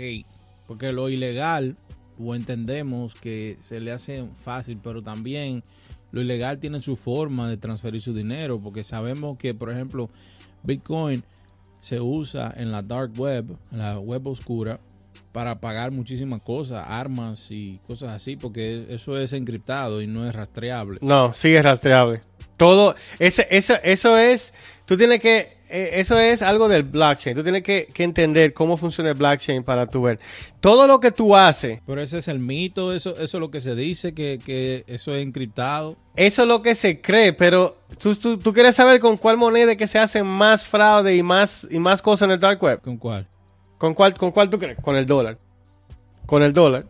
porque 0.68 0.92
lo 0.92 1.10
ilegal, 1.10 1.76
o 2.20 2.36
entendemos 2.36 3.16
que 3.16 3.58
se 3.60 3.80
le 3.80 3.92
hace 3.92 4.26
fácil, 4.38 4.80
pero 4.84 5.02
también 5.02 5.64
lo 6.12 6.22
ilegal 6.22 6.60
tiene 6.60 6.80
su 6.80 6.96
forma 6.96 7.50
de 7.50 7.58
transferir 7.58 8.02
su 8.02 8.14
dinero, 8.14 8.60
porque 8.60 8.84
sabemos 8.84 9.38
que, 9.38 9.54
por 9.54 9.72
ejemplo, 9.72 10.10
Bitcoin 10.64 11.24
se 11.80 12.00
usa 12.00 12.54
en 12.56 12.72
la 12.72 12.82
dark 12.82 13.12
web, 13.18 13.58
en 13.72 13.80
la 13.80 14.00
web 14.00 14.28
oscura, 14.28 14.80
para 15.34 15.60
pagar 15.60 15.92
muchísimas 15.92 16.44
cosas, 16.44 16.86
armas 16.88 17.50
y 17.50 17.80
cosas 17.88 18.12
así, 18.12 18.36
porque 18.36 18.86
eso 18.90 19.20
es 19.20 19.34
encriptado 19.34 20.02
y 20.02 20.08
no 20.08 20.28
es 20.28 20.36
rastreable. 20.36 21.00
No, 21.02 21.34
sigue 21.34 21.62
rastreable. 21.62 22.22
Todo, 22.56 22.96
ese, 23.18 23.48
eso, 23.50 23.74
eso 23.84 24.18
es, 24.18 24.54
tú 24.86 24.98
tienes 24.98 25.20
que, 25.20 25.58
eh, 25.70 25.92
eso 25.94 26.20
es 26.20 26.42
algo 26.42 26.68
del 26.68 26.84
blockchain. 26.84 27.36
Tú 27.36 27.44
tienes 27.44 27.64
que, 27.64 27.88
que 27.94 28.04
entender 28.04 28.54
cómo 28.54 28.78
funciona 28.78 29.10
el 29.12 29.18
blockchain 29.18 29.64
para 29.64 29.88
tú 29.88 30.04
ver. 30.04 30.20
Todo 30.60 30.88
lo 30.88 31.00
que 31.00 31.12
tú 31.12 31.36
haces, 31.36 31.82
Pero 31.86 32.02
ese 32.02 32.20
es 32.20 32.28
el 32.28 32.40
mito, 32.40 32.94
eso, 32.94 33.12
eso 33.12 33.38
es 33.38 33.42
lo 33.42 33.50
que 33.52 33.62
se 33.62 33.76
dice, 33.76 34.14
que, 34.14 34.40
que 34.44 34.84
eso 34.88 35.14
es 35.14 35.24
encriptado. 35.24 35.96
eso 36.16 36.44
es 36.44 36.48
lo 36.48 36.62
que 36.62 36.76
se 36.76 37.02
cree, 37.02 37.34
pero 37.34 37.76
tú, 38.00 38.16
tú, 38.16 38.38
tú 38.38 38.54
quieres 38.54 38.76
saber 38.76 39.00
con 39.00 39.18
cuál 39.18 39.38
moneda 39.38 39.76
que 39.76 39.88
se 39.88 40.00
hace 40.00 40.24
más 40.24 40.66
fraude 40.66 41.16
y 41.16 41.24
más, 41.24 41.68
y 41.70 41.80
más 41.80 42.02
cosas 42.02 42.28
en 42.28 42.32
el 42.32 42.40
dark 42.40 42.62
web. 42.62 42.82
¿Con 42.82 42.98
cuál? 42.98 43.28
¿Con 43.78 43.94
cuál, 43.94 44.14
¿Con 44.14 44.32
cuál 44.32 44.50
tú 44.50 44.60
crees? 44.60 44.78
Con 44.80 44.96
el 44.96 45.06
dólar. 45.06 45.38
Con 46.26 46.42
el 46.44 46.54
dólar. 46.54 46.86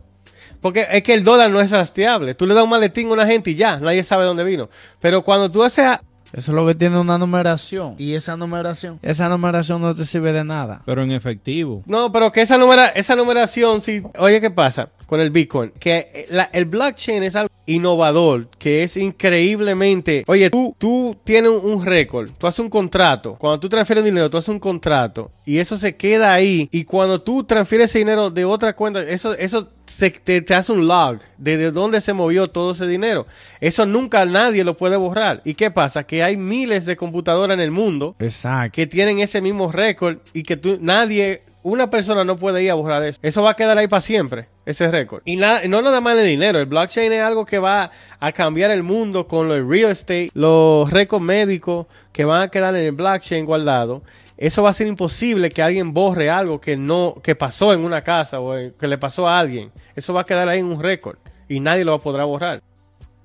Porque 0.60 0.86
es 0.90 1.02
que 1.02 1.12
el 1.12 1.24
dólar 1.24 1.50
no 1.50 1.60
es 1.60 1.70
rastreable. 1.70 2.34
Tú 2.34 2.46
le 2.46 2.54
das 2.54 2.64
un 2.64 2.70
maletín 2.70 3.08
a 3.08 3.12
una 3.12 3.26
gente 3.26 3.50
y 3.50 3.54
ya, 3.54 3.78
nadie 3.80 4.02
sabe 4.02 4.24
dónde 4.24 4.44
vino. 4.44 4.70
Pero 5.00 5.22
cuando 5.22 5.50
tú 5.50 5.62
haces... 5.62 5.98
Eso 6.34 6.50
es 6.50 6.54
lo 6.54 6.66
que 6.66 6.74
tiene 6.74 6.98
una 6.98 7.16
numeración. 7.16 7.94
Y 7.96 8.14
esa 8.14 8.36
numeración, 8.36 8.98
esa 9.02 9.28
numeración 9.28 9.80
no 9.80 9.94
te 9.94 10.04
sirve 10.04 10.32
de 10.32 10.44
nada. 10.44 10.82
Pero 10.84 11.02
en 11.02 11.12
efectivo. 11.12 11.82
No, 11.86 12.10
pero 12.12 12.32
que 12.32 12.42
esa, 12.42 12.58
numera, 12.58 12.86
esa 12.88 13.14
numeración, 13.16 13.80
sí... 13.80 14.02
Oye, 14.18 14.40
¿qué 14.40 14.50
pasa 14.50 14.88
con 15.06 15.20
el 15.20 15.30
Bitcoin? 15.30 15.70
Que 15.78 16.10
eh, 16.12 16.26
la- 16.30 16.50
el 16.52 16.64
blockchain 16.64 17.22
es 17.22 17.36
algo 17.36 17.50
innovador, 17.66 18.48
que 18.58 18.82
es 18.82 18.96
increíblemente... 18.96 20.24
Oye, 20.26 20.50
tú, 20.50 20.74
tú 20.78 21.16
tienes 21.24 21.50
un, 21.50 21.70
un 21.72 21.84
récord, 21.84 22.30
tú 22.38 22.46
haces 22.46 22.60
un 22.60 22.70
contrato. 22.70 23.36
Cuando 23.38 23.60
tú 23.60 23.68
transfieres 23.68 24.04
dinero, 24.04 24.28
tú 24.30 24.36
haces 24.38 24.48
un 24.48 24.58
contrato. 24.58 25.30
Y 25.46 25.58
eso 25.58 25.78
se 25.78 25.96
queda 25.96 26.32
ahí. 26.34 26.68
Y 26.72 26.84
cuando 26.84 27.22
tú 27.22 27.44
transfieres 27.44 27.90
ese 27.90 28.00
dinero 28.00 28.30
de 28.30 28.44
otra 28.44 28.72
cuenta, 28.74 29.02
eso... 29.02 29.34
eso 29.34 29.68
se- 29.96 30.10
te, 30.10 30.40
te 30.42 30.54
hace 30.54 30.72
un 30.72 30.86
log 30.86 31.18
de, 31.38 31.56
de 31.56 31.70
dónde 31.70 32.00
se 32.00 32.12
movió 32.12 32.46
todo 32.46 32.72
ese 32.72 32.86
dinero. 32.86 33.26
Eso 33.60 33.86
nunca 33.86 34.24
nadie 34.26 34.64
lo 34.64 34.74
puede 34.74 34.96
borrar. 34.96 35.40
¿Y 35.44 35.54
qué 35.54 35.70
pasa? 35.70 36.04
Que 36.04 36.22
hay 36.22 36.36
miles 36.36 36.84
de 36.86 36.96
computadoras 36.96 37.54
en 37.54 37.60
el 37.60 37.70
mundo 37.70 38.16
Exacto. 38.18 38.72
que 38.74 38.86
tienen 38.86 39.18
ese 39.20 39.40
mismo 39.40 39.70
récord 39.70 40.18
y 40.32 40.42
que 40.42 40.56
tú, 40.56 40.78
nadie, 40.80 41.42
una 41.62 41.88
persona 41.90 42.24
no 42.24 42.36
puede 42.36 42.62
ir 42.62 42.70
a 42.70 42.74
borrar 42.74 43.02
eso. 43.04 43.18
Eso 43.22 43.42
va 43.42 43.50
a 43.50 43.56
quedar 43.56 43.78
ahí 43.78 43.86
para 43.88 44.00
siempre, 44.00 44.46
ese 44.66 44.90
récord. 44.90 45.22
Y 45.24 45.36
na- 45.36 45.62
no 45.68 45.80
nada 45.82 46.00
más 46.00 46.16
de 46.16 46.24
dinero, 46.24 46.58
el 46.58 46.66
blockchain 46.66 47.12
es 47.12 47.22
algo 47.22 47.44
que 47.46 47.58
va 47.58 47.90
a 48.20 48.32
cambiar 48.32 48.70
el 48.70 48.82
mundo 48.82 49.24
con 49.26 49.48
lo 49.48 49.54
del 49.54 49.68
real 49.68 49.90
estate, 49.90 50.30
los 50.34 50.90
récords 50.90 51.24
médicos 51.24 51.86
que 52.12 52.24
van 52.24 52.42
a 52.42 52.48
quedar 52.48 52.74
en 52.76 52.84
el 52.84 52.92
blockchain 52.92 53.44
guardado. 53.46 54.00
Eso 54.36 54.62
va 54.62 54.70
a 54.70 54.74
ser 54.74 54.86
imposible 54.86 55.50
que 55.50 55.62
alguien 55.62 55.94
borre 55.94 56.28
algo 56.28 56.60
que 56.60 56.76
no 56.76 57.16
que 57.22 57.36
pasó 57.36 57.72
en 57.72 57.80
una 57.80 58.02
casa 58.02 58.40
o 58.40 58.52
que 58.52 58.88
le 58.88 58.98
pasó 58.98 59.28
a 59.28 59.38
alguien. 59.38 59.70
Eso 59.94 60.12
va 60.12 60.22
a 60.22 60.24
quedar 60.24 60.48
ahí 60.48 60.58
en 60.58 60.66
un 60.66 60.82
récord 60.82 61.18
y 61.48 61.60
nadie 61.60 61.84
lo 61.84 61.98
podrá 62.00 62.24
borrar. 62.24 62.62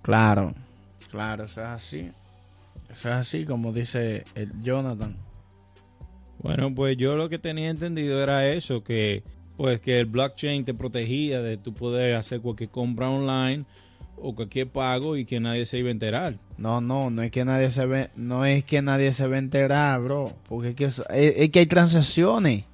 Claro. 0.04 0.52
Claro, 1.12 1.46
eso 1.46 1.62
es 1.62 1.68
así. 1.68 2.00
Eso 2.90 3.10
es 3.10 3.16
así 3.16 3.46
como 3.46 3.74
dice 3.74 4.24
el 4.36 4.62
Jonathan. 4.62 5.16
Bueno, 6.42 6.74
pues 6.74 6.96
yo 6.96 7.16
lo 7.16 7.28
que 7.28 7.40
tenía 7.40 7.70
entendido 7.70 8.22
era 8.22 8.48
eso, 8.48 8.84
que 8.84 9.24
pues 9.58 9.82
que 9.82 10.00
el 10.00 10.06
blockchain 10.06 10.64
te 10.64 10.74
protegía 10.74 11.42
de 11.42 11.58
tu 11.58 11.74
poder 11.74 12.16
hacer 12.16 12.40
cualquier 12.40 12.70
compra 12.70 13.10
online 13.10 13.66
o 14.22 14.36
cualquier 14.36 14.68
pago 14.68 15.18
y 15.18 15.26
que 15.26 15.40
nadie 15.40 15.66
se 15.66 15.78
iba 15.78 15.90
a 15.90 15.92
enterar. 15.92 16.36
No, 16.58 16.82
no, 16.82 17.10
no 17.10 17.22
es 17.22 17.32
que 17.32 17.46
nadie 17.46 17.70
se 17.70 17.86
ve, 17.86 18.10
no 18.18 18.46
es 18.46 18.64
que 18.64 18.82
nadie 18.82 19.14
se 19.14 19.28
va 19.28 19.36
a 19.36 19.40
enterar, 19.40 20.02
bro, 20.02 20.34
porque 20.48 20.70
es 20.70 20.76
que, 20.76 20.86
es, 20.86 21.02
es 21.10 21.50
que 21.50 21.60
hay 21.60 21.66
transacciones. 21.66 22.66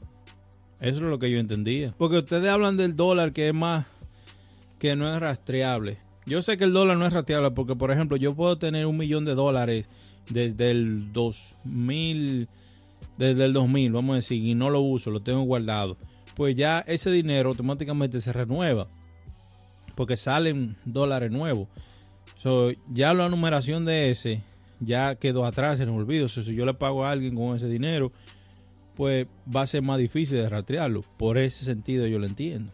Eso 0.82 0.98
es 0.98 1.02
lo 1.02 1.20
que 1.20 1.32
yo 1.32 1.40
entendía. 1.40 1.94
Porque 1.98 2.18
ustedes 2.18 2.50
hablan 2.50 2.78
del 2.78 2.96
dólar 2.96 3.32
que 3.32 3.50
es 3.50 3.54
más 3.54 3.86
que 4.80 4.96
no 4.96 5.14
es 5.14 5.20
rastreable. 5.20 5.98
Yo 6.26 6.42
sé 6.42 6.58
que 6.58 6.64
el 6.64 6.74
dólar 6.74 6.98
no 6.98 7.06
es 7.06 7.14
rastreable 7.14 7.52
porque, 7.52 7.76
por 7.76 7.92
ejemplo, 7.92 8.18
yo 8.18 8.34
puedo 8.34 8.58
tener 8.58 8.86
un 8.86 8.98
millón 8.98 9.26
de 9.26 9.36
dólares 9.36 9.88
desde 10.30 10.72
el 10.72 11.14
2000, 11.14 12.48
desde 13.18 13.46
el 13.46 13.54
2000, 13.54 13.92
vamos 13.92 14.14
a 14.14 14.16
decir, 14.16 14.46
y 14.46 14.56
no 14.56 14.70
lo 14.70 14.82
uso, 14.82 15.12
lo 15.12 15.22
tengo 15.22 15.42
guardado. 15.44 15.98
Pues 16.36 16.56
ya 16.56 16.80
ese 16.80 17.12
dinero 17.12 17.50
automáticamente 17.50 18.20
se 18.20 18.34
renueva 18.34 18.88
porque 19.96 20.18
salen 20.18 20.76
dólares 20.86 21.32
nuevos. 21.32 21.68
So, 22.38 22.72
ya 22.92 23.14
la 23.14 23.30
numeración 23.30 23.86
de 23.86 24.12
ese 24.12 24.42
ya 24.80 25.16
quedó 25.16 25.46
atrás 25.46 25.80
en 25.80 25.90
el 25.90 25.96
olvido. 25.96 26.28
si 26.28 26.44
yo 26.54 26.66
le 26.66 26.74
pago 26.74 27.06
a 27.06 27.12
alguien 27.12 27.36
con 27.36 27.56
ese 27.56 27.68
dinero, 27.68 28.12
pues 28.96 29.28
va 29.54 29.62
a 29.62 29.68
ser 29.68 29.82
más 29.82 29.98
difícil 29.98 30.38
de 30.38 30.50
rastrearlo. 30.50 31.02
Por 31.18 31.38
ese 31.38 31.66
sentido 31.66 32.08
yo 32.08 32.20
lo 32.20 32.28
entiendo. 32.28 32.72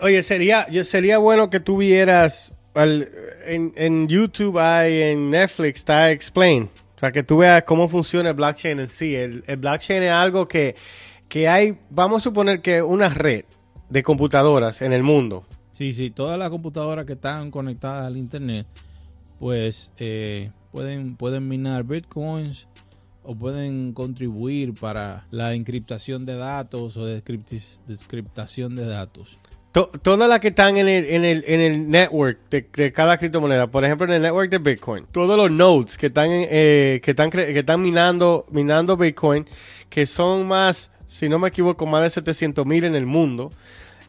oye, 0.00 0.22
sería, 0.22 0.66
sería 0.84 1.18
bueno 1.18 1.50
que 1.50 1.60
tuvieras 1.60 2.56
en, 2.74 3.72
en, 3.76 4.08
YouTube 4.08 4.58
hay, 4.58 5.02
en 5.02 5.30
Netflix 5.30 5.80
está 5.80 6.10
Explain. 6.10 6.68
O 6.96 7.00
sea, 7.00 7.12
que 7.12 7.22
tú 7.22 7.38
veas 7.38 7.64
cómo 7.64 7.88
funciona 7.88 8.30
el 8.30 8.34
blockchain 8.34 8.80
en 8.80 8.88
sí. 8.88 9.14
El, 9.14 9.42
blockchain 9.56 10.02
es 10.02 10.10
algo 10.10 10.46
que, 10.46 10.74
que 11.28 11.48
hay, 11.48 11.74
vamos 11.90 12.22
a 12.22 12.24
suponer 12.24 12.60
que 12.60 12.82
una 12.82 13.08
red 13.08 13.44
de 13.88 14.02
computadoras 14.02 14.82
en 14.82 14.92
el 14.92 15.02
mundo. 15.02 15.44
Sí, 15.74 15.92
sí, 15.92 16.10
todas 16.10 16.38
las 16.38 16.50
computadoras 16.50 17.04
que 17.04 17.14
están 17.14 17.50
conectadas 17.50 18.04
al 18.04 18.16
Internet, 18.16 18.66
pues 19.40 19.92
eh, 19.98 20.50
pueden, 20.70 21.16
pueden 21.16 21.48
minar 21.48 21.82
bitcoins 21.82 22.68
o 23.24 23.36
pueden 23.36 23.92
contribuir 23.92 24.74
para 24.74 25.24
la 25.32 25.52
encriptación 25.52 26.24
de 26.24 26.36
datos 26.36 26.96
o 26.96 27.06
descriptación 27.06 28.76
de 28.76 28.86
datos. 28.86 29.38
Todas 29.72 30.28
las 30.28 30.38
que 30.38 30.48
están 30.48 30.76
en 30.76 30.88
el, 30.88 31.04
en 31.06 31.24
el, 31.24 31.44
en 31.48 31.60
el 31.60 31.90
network 31.90 32.38
de, 32.48 32.92
cada 32.92 33.18
criptomoneda, 33.18 33.66
por 33.66 33.84
ejemplo 33.84 34.06
en 34.06 34.12
el 34.12 34.22
network 34.22 34.48
de 34.48 34.58
Bitcoin, 34.58 35.04
todos 35.10 35.36
los 35.36 35.50
nodes 35.50 35.98
que 35.98 36.06
están, 36.06 36.28
eh, 36.30 37.00
que 37.02 37.10
están, 37.10 37.30
que 37.30 37.58
están 37.58 37.82
minando, 37.82 38.46
minando 38.52 38.96
Bitcoin, 38.96 39.44
que 39.90 40.06
son 40.06 40.46
más, 40.46 40.90
si 41.08 41.28
no 41.28 41.40
me 41.40 41.48
equivoco, 41.48 41.86
más 41.86 42.04
de 42.04 42.10
700 42.10 42.64
mil 42.64 42.84
en 42.84 42.94
el 42.94 43.06
mundo, 43.06 43.50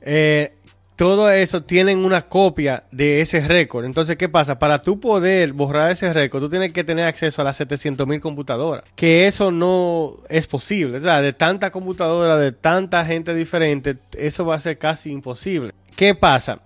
eh, 0.01 0.54
todo 0.95 1.29
eso 1.29 1.63
tienen 1.63 1.99
una 2.05 2.21
copia 2.23 2.83
de 2.91 3.21
ese 3.21 3.41
récord. 3.41 3.85
Entonces, 3.85 4.15
¿qué 4.15 4.29
pasa? 4.29 4.59
Para 4.59 4.81
tú 4.81 4.99
poder 4.99 5.51
borrar 5.51 5.91
ese 5.91 6.13
récord, 6.13 6.41
tú 6.41 6.49
tienes 6.49 6.71
que 6.71 6.83
tener 6.83 7.05
acceso 7.05 7.41
a 7.41 7.45
las 7.45 7.57
700 7.57 8.07
mil 8.07 8.21
computadoras. 8.21 8.85
Que 8.95 9.27
eso 9.27 9.51
no 9.51 10.15
es 10.29 10.47
posible. 10.47 10.97
O 10.97 11.01
sea, 11.01 11.21
de 11.21 11.33
tanta 11.33 11.71
computadora, 11.71 12.37
de 12.37 12.53
tanta 12.53 13.05
gente 13.05 13.33
diferente, 13.33 13.97
eso 14.17 14.45
va 14.45 14.55
a 14.55 14.59
ser 14.59 14.77
casi 14.77 15.11
imposible. 15.11 15.73
¿Qué 15.95 16.15
pasa? 16.15 16.61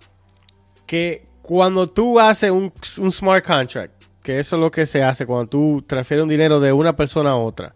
Que 0.85 1.23
cuando 1.41 1.89
tú 1.89 2.19
haces 2.19 2.51
un, 2.51 2.71
smart 3.11 3.43
contract, 3.43 4.03
que 4.21 4.37
eso 4.37 4.57
es 4.57 4.61
lo 4.61 4.69
que 4.69 4.85
se 4.85 5.01
hace 5.01 5.25
cuando 5.25 5.47
tú 5.47 5.83
transfieres 5.87 6.23
un 6.23 6.29
dinero 6.29 6.59
de 6.59 6.71
una 6.71 6.95
persona 6.95 7.31
a 7.31 7.35
otra, 7.35 7.73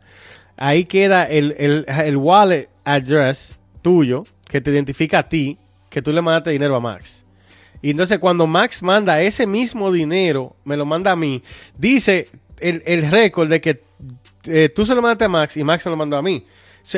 ahí 0.58 0.84
queda 0.84 1.26
el 1.26 2.18
wallet 2.18 2.70
address 2.86 3.58
tuyo 3.82 4.24
que 4.48 4.62
te 4.62 4.70
identifica 4.70 5.20
a 5.20 5.24
ti 5.24 5.58
que 5.94 6.02
tú 6.02 6.12
le 6.12 6.24
mandaste 6.24 6.50
dinero 6.50 6.76
a 6.76 6.80
Max. 6.80 7.22
Y 7.84 7.92
entonces 7.92 8.18
cuando 8.18 8.48
Max 8.48 8.82
manda 8.82 9.22
ese 9.22 9.46
mismo 9.46 9.92
dinero, 9.92 10.56
me 10.66 10.76
lo 10.76 10.86
manda 10.86 11.12
a 11.12 11.16
mí, 11.16 11.44
dice 11.78 12.30
el, 12.60 13.12
récord 13.12 13.48
de 13.48 13.62
que 13.62 13.82
eh, 14.46 14.70
tú 14.74 14.88
se 14.88 14.96
lo 14.96 15.04
mandaste 15.04 15.26
a 15.26 15.30
Max 15.30 15.56
y 15.56 15.64
Max 15.64 15.84
se 15.84 15.92
lo 15.92 15.96
mandó 15.96 16.18
a 16.18 16.24
mí. 16.24 16.44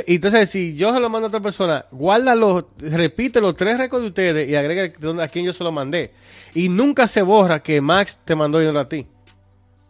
Entonces, 0.08 0.49
si 0.49 0.75
yo 0.75 0.93
se 0.93 0.99
lo 0.99 1.10
mando 1.10 1.25
a 1.25 1.27
otra 1.27 1.41
persona, 1.41 1.84
guárdalo, 1.91 2.69
repite 2.77 3.41
los 3.41 3.53
tres 3.55 3.77
récords 3.77 4.03
de 4.03 4.08
ustedes 4.08 4.49
y 4.49 4.55
agrega 4.55 4.93
a 5.21 5.27
quién 5.27 5.45
yo 5.45 5.51
se 5.51 5.63
lo 5.63 5.73
mandé. 5.73 6.12
Y 6.55 6.69
nunca 6.69 7.05
se 7.05 7.21
borra 7.21 7.60
que 7.60 7.81
Max 7.81 8.17
te 8.23 8.34
mandó 8.34 8.60
dinero 8.60 8.79
a 8.79 8.88
ti. 8.88 9.05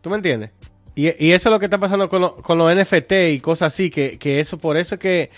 ¿Tú 0.01 0.09
me 0.09 0.15
entiendes? 0.15 0.49
Y, 0.95 1.07
eso 1.31 1.49
es 1.49 1.53
lo 1.53 1.59
que 1.59 1.65
está 1.65 1.77
pasando 1.77 2.09
con, 2.09 2.41
con 2.41 2.57
los 2.57 2.75
NFT 2.75 3.11
y 3.33 3.39
cosas 3.39 3.73
así, 3.73 3.89
que, 3.91 4.17
eso, 4.39 4.57
por 4.57 4.77
eso 4.77 4.95
es 4.95 5.01
que, 5.01 5.29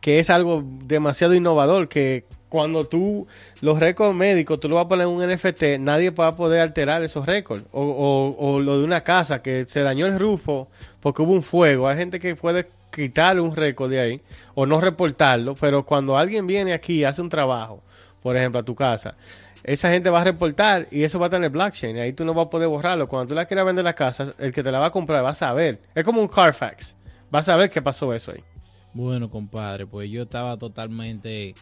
que 0.00 0.18
es 0.18 0.28
algo 0.28 0.62
demasiado 0.84 1.34
innovador, 1.34 1.88
que 1.88 2.24
cuando 2.54 2.86
tú, 2.86 3.26
los 3.62 3.80
récords 3.80 4.14
médicos, 4.14 4.60
tú 4.60 4.68
lo 4.68 4.76
vas 4.76 4.84
a 4.84 4.88
poner 4.88 5.08
en 5.08 5.12
un 5.12 5.28
NFT, 5.28 5.80
nadie 5.80 6.10
va 6.10 6.28
a 6.28 6.36
poder 6.36 6.60
alterar 6.60 7.02
esos 7.02 7.26
récords. 7.26 7.64
O, 7.72 8.60
lo 8.62 8.78
de 8.78 8.84
una 8.84 9.00
casa 9.00 9.42
que 9.42 9.64
se 9.64 9.80
dañó 9.80 10.06
el 10.06 10.20
rufo 10.20 10.68
porque 11.00 11.22
hubo 11.22 11.32
un 11.32 11.42
fuego. 11.42 11.88
Hay 11.88 11.96
gente 11.96 12.20
que 12.20 12.36
puede 12.36 12.64
quitarle 12.94 13.42
un 13.42 13.56
récord 13.56 13.90
de 13.90 13.98
ahí 13.98 14.20
o 14.54 14.66
no 14.66 14.80
reportarlo, 14.80 15.56
pero 15.56 15.84
cuando 15.84 16.16
alguien 16.16 16.46
viene 16.46 16.74
aquí 16.74 17.00
y 17.00 17.04
hace 17.04 17.22
un 17.22 17.28
trabajo, 17.28 17.80
por 18.22 18.36
ejemplo, 18.36 18.60
a 18.60 18.62
tu 18.62 18.76
casa, 18.76 19.16
esa 19.64 19.90
gente 19.90 20.08
va 20.08 20.20
a 20.20 20.24
reportar 20.24 20.86
y 20.92 21.02
eso 21.02 21.18
va 21.18 21.24
a 21.24 21.26
estar 21.26 21.40
en 21.40 21.46
el 21.46 21.50
blockchain. 21.50 21.96
Y 21.96 22.00
ahí 22.02 22.12
tú 22.12 22.24
no 22.24 22.34
vas 22.34 22.46
a 22.46 22.50
poder 22.50 22.68
borrarlo. 22.68 23.08
Cuando 23.08 23.30
tú 23.30 23.34
la 23.34 23.46
quieras 23.46 23.66
vender 23.66 23.84
la 23.84 23.94
casa, 23.94 24.32
el 24.38 24.52
que 24.52 24.62
te 24.62 24.70
la 24.70 24.78
va 24.78 24.86
a 24.86 24.90
comprar 24.92 25.24
va 25.24 25.30
a 25.30 25.34
saber. 25.34 25.80
Es 25.92 26.04
como 26.04 26.20
un 26.20 26.28
Carfax. 26.28 26.94
Va 27.34 27.40
a 27.40 27.42
saber 27.42 27.68
qué 27.68 27.82
pasó 27.82 28.14
eso 28.14 28.30
ahí. 28.30 28.44
Bueno, 28.92 29.28
compadre, 29.28 29.88
pues 29.88 30.08
yo 30.08 30.22
estaba 30.22 30.56
totalmente 30.56 31.56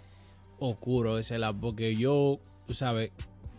oscuro 0.68 1.18
ese 1.18 1.38
lado, 1.38 1.56
porque 1.60 1.94
yo, 1.94 2.38
sabes, 2.70 3.10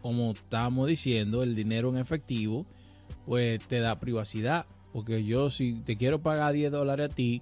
como 0.02 0.32
estábamos 0.32 0.88
diciendo, 0.88 1.44
el 1.44 1.56
dinero 1.56 1.90
en 1.90 1.98
efectivo, 1.98 2.66
pues 3.26 3.66
te 3.68 3.80
da 3.80 4.00
privacidad. 4.00 4.66
Porque 4.92 5.24
yo, 5.24 5.50
si 5.50 5.74
te 5.74 5.98
quiero 5.98 6.22
pagar 6.22 6.54
10 6.54 6.72
dólares 6.72 7.12
a 7.12 7.16
ti, 7.16 7.42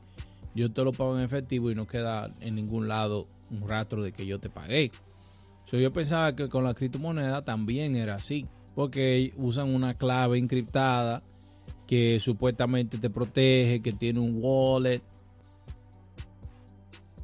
yo 0.55 0.71
te 0.71 0.83
lo 0.83 0.91
pago 0.91 1.17
en 1.17 1.23
efectivo 1.23 1.71
y 1.71 1.75
no 1.75 1.87
queda 1.87 2.33
en 2.41 2.55
ningún 2.55 2.87
lado 2.87 3.27
un 3.51 3.67
rastro 3.67 4.03
de 4.03 4.11
que 4.11 4.25
yo 4.25 4.39
te 4.39 4.49
pagué. 4.49 4.91
yo 5.71 5.91
pensaba 5.91 6.35
que 6.35 6.49
con 6.49 6.63
la 6.63 6.73
criptomoneda 6.73 7.41
también 7.41 7.95
era 7.95 8.15
así. 8.15 8.45
Porque 8.75 9.33
usan 9.35 9.73
una 9.75 9.93
clave 9.93 10.37
encriptada 10.37 11.21
que 11.87 12.19
supuestamente 12.21 12.97
te 12.97 13.09
protege, 13.09 13.81
que 13.81 13.91
tiene 13.91 14.21
un 14.21 14.39
wallet 14.41 15.01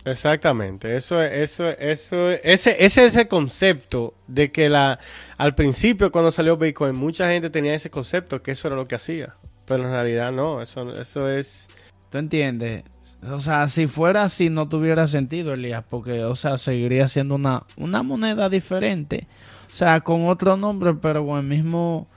Exactamente, 0.10 0.96
eso, 0.96 1.22
eso, 1.22 1.67
eso, 1.67 2.30
ese, 2.32 2.41
ese 2.43 2.86
es 2.86 2.98
ese 2.98 3.28
concepto 3.28 4.13
de 4.28 4.52
que 4.52 4.70
la, 4.70 5.00
al 5.38 5.54
principio 5.54 6.13
cuando 6.13 6.32
salió 6.32 6.56
Bitcoin 6.56 6.96
mucha 6.96 7.30
gente 7.30 7.50
tenía 7.50 7.76
ese 7.76 7.89
concepto 7.89 8.41
que 8.41 8.52
eso 8.52 8.70
era 8.70 8.78
lo 8.78 8.86
que 8.86 8.96
hacía, 8.96 9.36
pero 9.65 9.84
en 9.84 9.91
realidad 9.91 10.32
no, 10.32 10.62
eso, 10.62 10.89
eso 10.98 11.30
es. 11.30 11.67
¿Tú 12.10 12.20
entiendes? 12.20 12.84
O 13.30 13.41
sea, 13.41 13.67
si 13.67 13.88
fuera 13.88 14.24
así 14.24 14.50
no 14.50 14.67
tuviera 14.67 15.08
sentido, 15.08 15.54
Elías, 15.54 15.84
porque, 15.89 16.24
o 16.24 16.36
sea, 16.36 16.58
seguiría 16.58 17.10
siendo 17.10 17.36
una, 17.36 17.63
una 17.76 18.02
moneda 18.02 18.48
diferente, 18.48 19.28
o 19.70 19.76
sea, 19.76 20.00
con 20.00 20.30
otro 20.30 20.56
nombre, 20.56 20.93
pero 20.96 21.26
con 21.26 21.39
el 21.39 21.46
mismo 21.46 22.08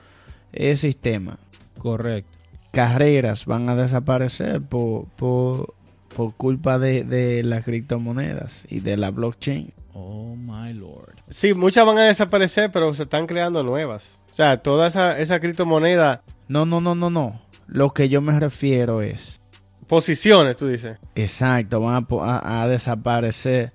eh, 0.53 0.77
sistema. 0.77 1.39
Correcto. 1.77 2.31
Carreras 2.71 3.45
van 3.45 3.67
a 3.67 3.75
desaparecer 3.75 4.61
por, 4.61 5.09
por 5.17 5.73
por 6.21 6.35
culpa 6.35 6.77
de, 6.77 7.41
las 7.43 7.65
criptomonedas 7.65 8.65
y 8.69 8.81
de 8.81 8.95
la 8.95 9.09
blockchain. 9.09 9.73
Oh 9.93 10.35
my 10.35 10.71
lord. 10.71 11.15
Sí, 11.31 11.55
muchas 11.55 11.83
van 11.83 11.97
a 11.97 12.03
desaparecer, 12.03 12.71
pero 12.71 12.93
se 12.93 13.03
están 13.03 13.25
creando 13.25 13.63
nuevas. 13.63 14.15
O 14.31 14.35
sea, 14.35 14.57
toda 14.57 14.87
esa, 14.87 15.17
esa 15.17 15.39
criptomoneda. 15.39 16.21
No, 16.47 16.67
no, 16.67 16.79
no, 16.79 16.93
no, 16.93 17.09
no. 17.09 17.41
Lo 17.67 17.91
que 17.91 18.07
yo 18.07 18.21
me 18.21 18.39
refiero 18.39 19.01
es. 19.01 19.41
Posiciones, 19.87 20.57
tú 20.57 20.67
dices. 20.67 20.99
Exacto, 21.15 21.79
van 21.81 22.05
a, 22.21 22.67
desaparecer. 22.67 23.71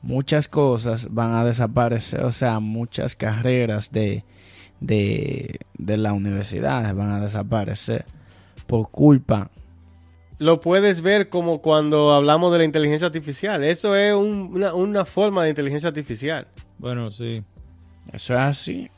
Muchas 0.00 0.48
cosas 0.48 1.12
van 1.12 1.34
a 1.34 1.44
desaparecer. 1.44 2.22
O 2.24 2.32
sea, 2.32 2.60
muchas 2.60 3.14
carreras 3.14 3.92
de, 3.92 4.24
de, 4.80 5.58
de 5.76 5.96
la 5.98 6.14
universidad 6.14 6.94
van 6.94 7.10
a 7.10 7.20
desaparecer 7.20 8.06
por 8.66 8.90
culpa 8.90 9.50
lo 10.40 10.60
puedes 10.60 11.02
ver 11.02 11.28
como 11.28 11.60
cuando 11.60 12.14
hablamos 12.14 12.50
de 12.50 12.58
la 12.58 12.64
inteligencia 12.64 13.06
artificial. 13.06 13.62
Eso 13.62 13.94
es 13.94 14.14
una, 14.14 15.04
forma 15.04 15.44
de 15.44 15.50
inteligencia 15.50 15.90
artificial. 15.90 16.46
Bueno, 16.78 17.10
sí. 17.10 17.42
Eso 18.10 18.32
es 18.32 18.40
así. 18.40 18.90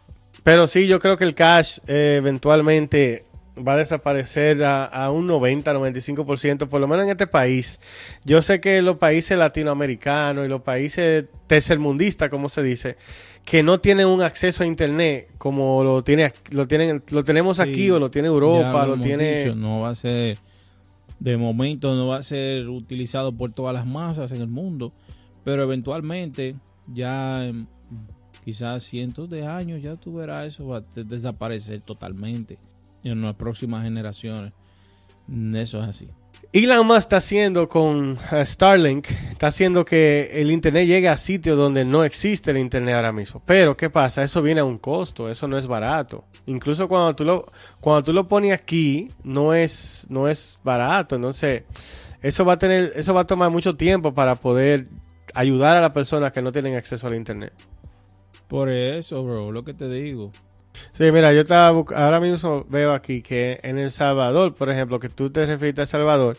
Pero 0.44 0.68
sí, 0.68 0.86
yo 0.86 1.00
creo 1.00 1.16
que 1.16 1.24
el 1.24 1.34
cash 1.34 1.78
eh, 1.88 2.14
eventualmente 2.18 3.24
va 3.56 3.74
a 3.74 3.76
desaparecer 3.76 4.62
a, 4.64 5.10
un 5.10 5.28
90-95%, 5.28 6.68
por 6.68 6.80
lo 6.80 6.86
menos 6.86 7.06
en 7.06 7.10
este 7.10 7.26
país. 7.26 7.80
Yo 8.24 8.40
sé 8.40 8.60
que 8.60 8.80
los 8.80 8.98
países 8.98 9.36
latinoamericanos 9.36 10.46
y 10.46 10.48
los 10.48 10.62
países 10.62 11.24
tercermundistas, 11.48 12.30
como 12.30 12.48
se 12.48 12.62
dice, 12.62 12.96
que 13.44 13.64
no 13.64 13.80
tienen 13.80 14.06
un 14.06 14.22
acceso 14.22 14.62
a 14.62 14.66
internet 14.66 15.28
como 15.38 15.82
lo 15.82 16.04
tiene 16.04 16.32
lo 16.52 16.68
tienen 16.68 17.02
lo 17.10 17.24
tenemos 17.24 17.58
aquí 17.58 17.90
o 17.90 17.98
lo 17.98 18.08
tiene 18.08 18.28
Europa, 18.28 18.86
lo, 18.86 18.96
tiene 18.96 19.52
no 19.56 19.80
va 19.80 19.90
a 19.90 19.94
ser 19.96 20.38
de 21.22 21.36
momento 21.36 21.94
no 21.94 22.08
va 22.08 22.16
a 22.16 22.22
ser 22.22 22.68
utilizado 22.68 23.32
por 23.32 23.52
todas 23.52 23.72
las 23.72 23.86
masas 23.86 24.32
en 24.32 24.40
el 24.40 24.48
mundo, 24.48 24.92
pero 25.44 25.62
eventualmente 25.62 26.56
ya 26.92 27.52
quizás 28.44 28.82
cientos 28.82 29.30
de 29.30 29.46
años 29.46 29.80
ya 29.80 29.94
tú 29.94 30.16
verás 30.16 30.48
eso 30.48 30.66
va 30.66 30.78
a 30.78 31.02
desaparecer 31.04 31.80
totalmente 31.80 32.58
en 33.04 33.22
las 33.22 33.36
próximas 33.36 33.84
generaciones. 33.84 34.56
Eso 35.54 35.80
es 35.80 35.88
así. 35.88 36.08
Elon 36.54 36.86
Musk 36.86 36.98
está 36.98 37.16
haciendo 37.16 37.66
con 37.66 38.18
eh, 38.30 38.44
Starlink, 38.44 39.06
está 39.30 39.46
haciendo 39.46 39.86
que 39.86 40.30
el 40.34 40.50
Internet 40.50 40.86
llegue 40.86 41.08
a 41.08 41.16
sitios 41.16 41.56
donde 41.56 41.86
no 41.86 42.04
existe 42.04 42.50
el 42.50 42.58
Internet 42.58 42.94
ahora 42.96 43.10
mismo. 43.10 43.40
Pero, 43.46 43.74
¿qué 43.74 43.88
pasa? 43.88 44.22
Eso 44.22 44.42
viene 44.42 44.60
a 44.60 44.64
un 44.64 44.76
costo, 44.76 45.30
eso 45.30 45.48
no 45.48 45.56
es 45.56 45.66
barato. 45.66 46.24
Incluso 46.44 46.88
cuando 46.88 47.14
tú 47.14 47.24
lo, 47.24 47.46
cuando 47.80 48.02
tú 48.02 48.12
lo 48.12 48.28
pones 48.28 48.52
aquí, 48.52 49.08
no 49.24 49.54
es, 49.54 50.06
no 50.10 50.28
es 50.28 50.60
barato. 50.62 51.16
Entonces, 51.16 51.64
eso 52.20 52.44
va 52.44 52.52
a 52.52 52.58
tener, 52.58 52.92
eso 52.96 53.14
va 53.14 53.22
a 53.22 53.26
tomar 53.26 53.50
mucho 53.50 53.74
tiempo 53.74 54.12
para 54.12 54.34
poder 54.34 54.84
ayudar 55.32 55.78
a 55.78 55.80
las 55.80 55.92
personas 55.92 56.32
que 56.32 56.42
no 56.42 56.52
tienen 56.52 56.76
acceso 56.76 57.06
al 57.06 57.14
Internet. 57.14 57.54
Por 58.48 58.70
eso, 58.70 59.24
bro, 59.24 59.52
lo 59.52 59.64
que 59.64 59.72
te 59.72 59.88
digo. 59.88 60.30
Sí, 60.92 61.10
mira, 61.12 61.32
yo 61.32 61.42
estaba 61.42 61.68
ahora 61.96 62.20
mismo 62.20 62.66
veo 62.68 62.92
aquí 62.92 63.22
que 63.22 63.60
en 63.62 63.78
El 63.78 63.90
Salvador, 63.90 64.54
por 64.54 64.70
ejemplo, 64.70 64.98
que 64.98 65.08
tú 65.08 65.30
te 65.30 65.46
refieres 65.46 65.78
a 65.78 65.82
El 65.82 65.88
Salvador, 65.88 66.38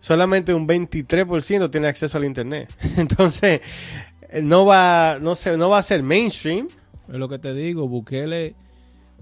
solamente 0.00 0.54
un 0.54 0.66
23% 0.66 1.70
tiene 1.70 1.88
acceso 1.88 2.18
al 2.18 2.24
internet. 2.24 2.72
Entonces, 2.96 3.60
no 4.42 4.64
va 4.64 5.18
no 5.20 5.34
se, 5.34 5.56
no 5.56 5.70
va 5.70 5.78
a 5.78 5.82
ser 5.82 6.02
mainstream. 6.02 6.68
Es 7.08 7.18
lo 7.18 7.28
que 7.28 7.38
te 7.38 7.54
digo, 7.54 7.88
Bukele 7.88 8.54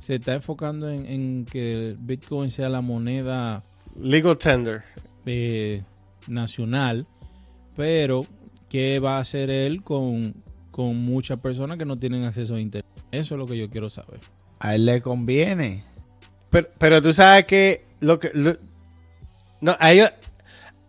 se 0.01 0.17
está 0.17 0.35
enfocando 0.35 0.89
en, 0.91 1.45
que 1.45 1.73
el 1.73 1.97
Bitcoin 2.01 2.51
sea 2.51 2.69
la 2.69 2.81
moneda 2.81 3.63
legal 4.01 4.39
tender 4.39 4.83
eh, 5.27 5.83
nacional, 6.27 7.07
pero 7.77 8.23
¿qué 8.69 8.99
va 8.99 9.17
a 9.17 9.21
hacer 9.21 9.51
él 9.51 9.83
con, 9.83 10.33
con 10.71 10.97
muchas 11.05 11.39
personas 11.39 11.77
que 11.77 11.85
no 11.85 11.97
tienen 11.97 12.25
acceso 12.25 12.55
a 12.55 12.61
internet? 12.61 12.91
Eso 13.13 13.35
es 13.35 13.39
lo 13.39 13.47
que 13.47 13.59
yo 13.59 13.69
quiero 13.69 13.91
saber. 13.91 14.21
A 14.61 14.77
él 14.77 14.87
le 14.87 15.03
conviene. 15.03 15.85
Pero, 16.51 16.69
pero 16.79 17.03
tú 17.03 17.13
sabes 17.13 17.45
que 17.45 17.85
lo 18.01 18.19
que 18.19 18.31
no, 19.61 19.77
a 19.79 19.93
ellos 19.93 20.11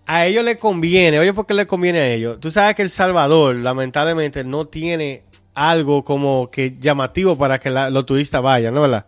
a 0.05 0.25
ellos 0.25 0.43
les 0.43 0.57
conviene. 0.57 1.19
Oye, 1.19 1.33
¿por 1.33 1.45
qué 1.45 1.53
le 1.53 1.65
conviene 1.65 1.99
a 1.99 2.07
ellos? 2.07 2.39
Tú 2.39 2.51
sabes 2.51 2.75
que 2.75 2.81
El 2.81 2.89
Salvador, 2.89 3.55
lamentablemente, 3.55 4.43
no 4.43 4.67
tiene 4.67 5.23
algo 5.53 6.03
como 6.03 6.49
que 6.51 6.75
llamativo 6.79 7.37
para 7.37 7.59
que 7.59 7.69
los 7.69 8.05
turistas 8.05 8.41
vayan, 8.41 8.73
¿no? 8.73 8.81
¿verdad? 8.81 9.05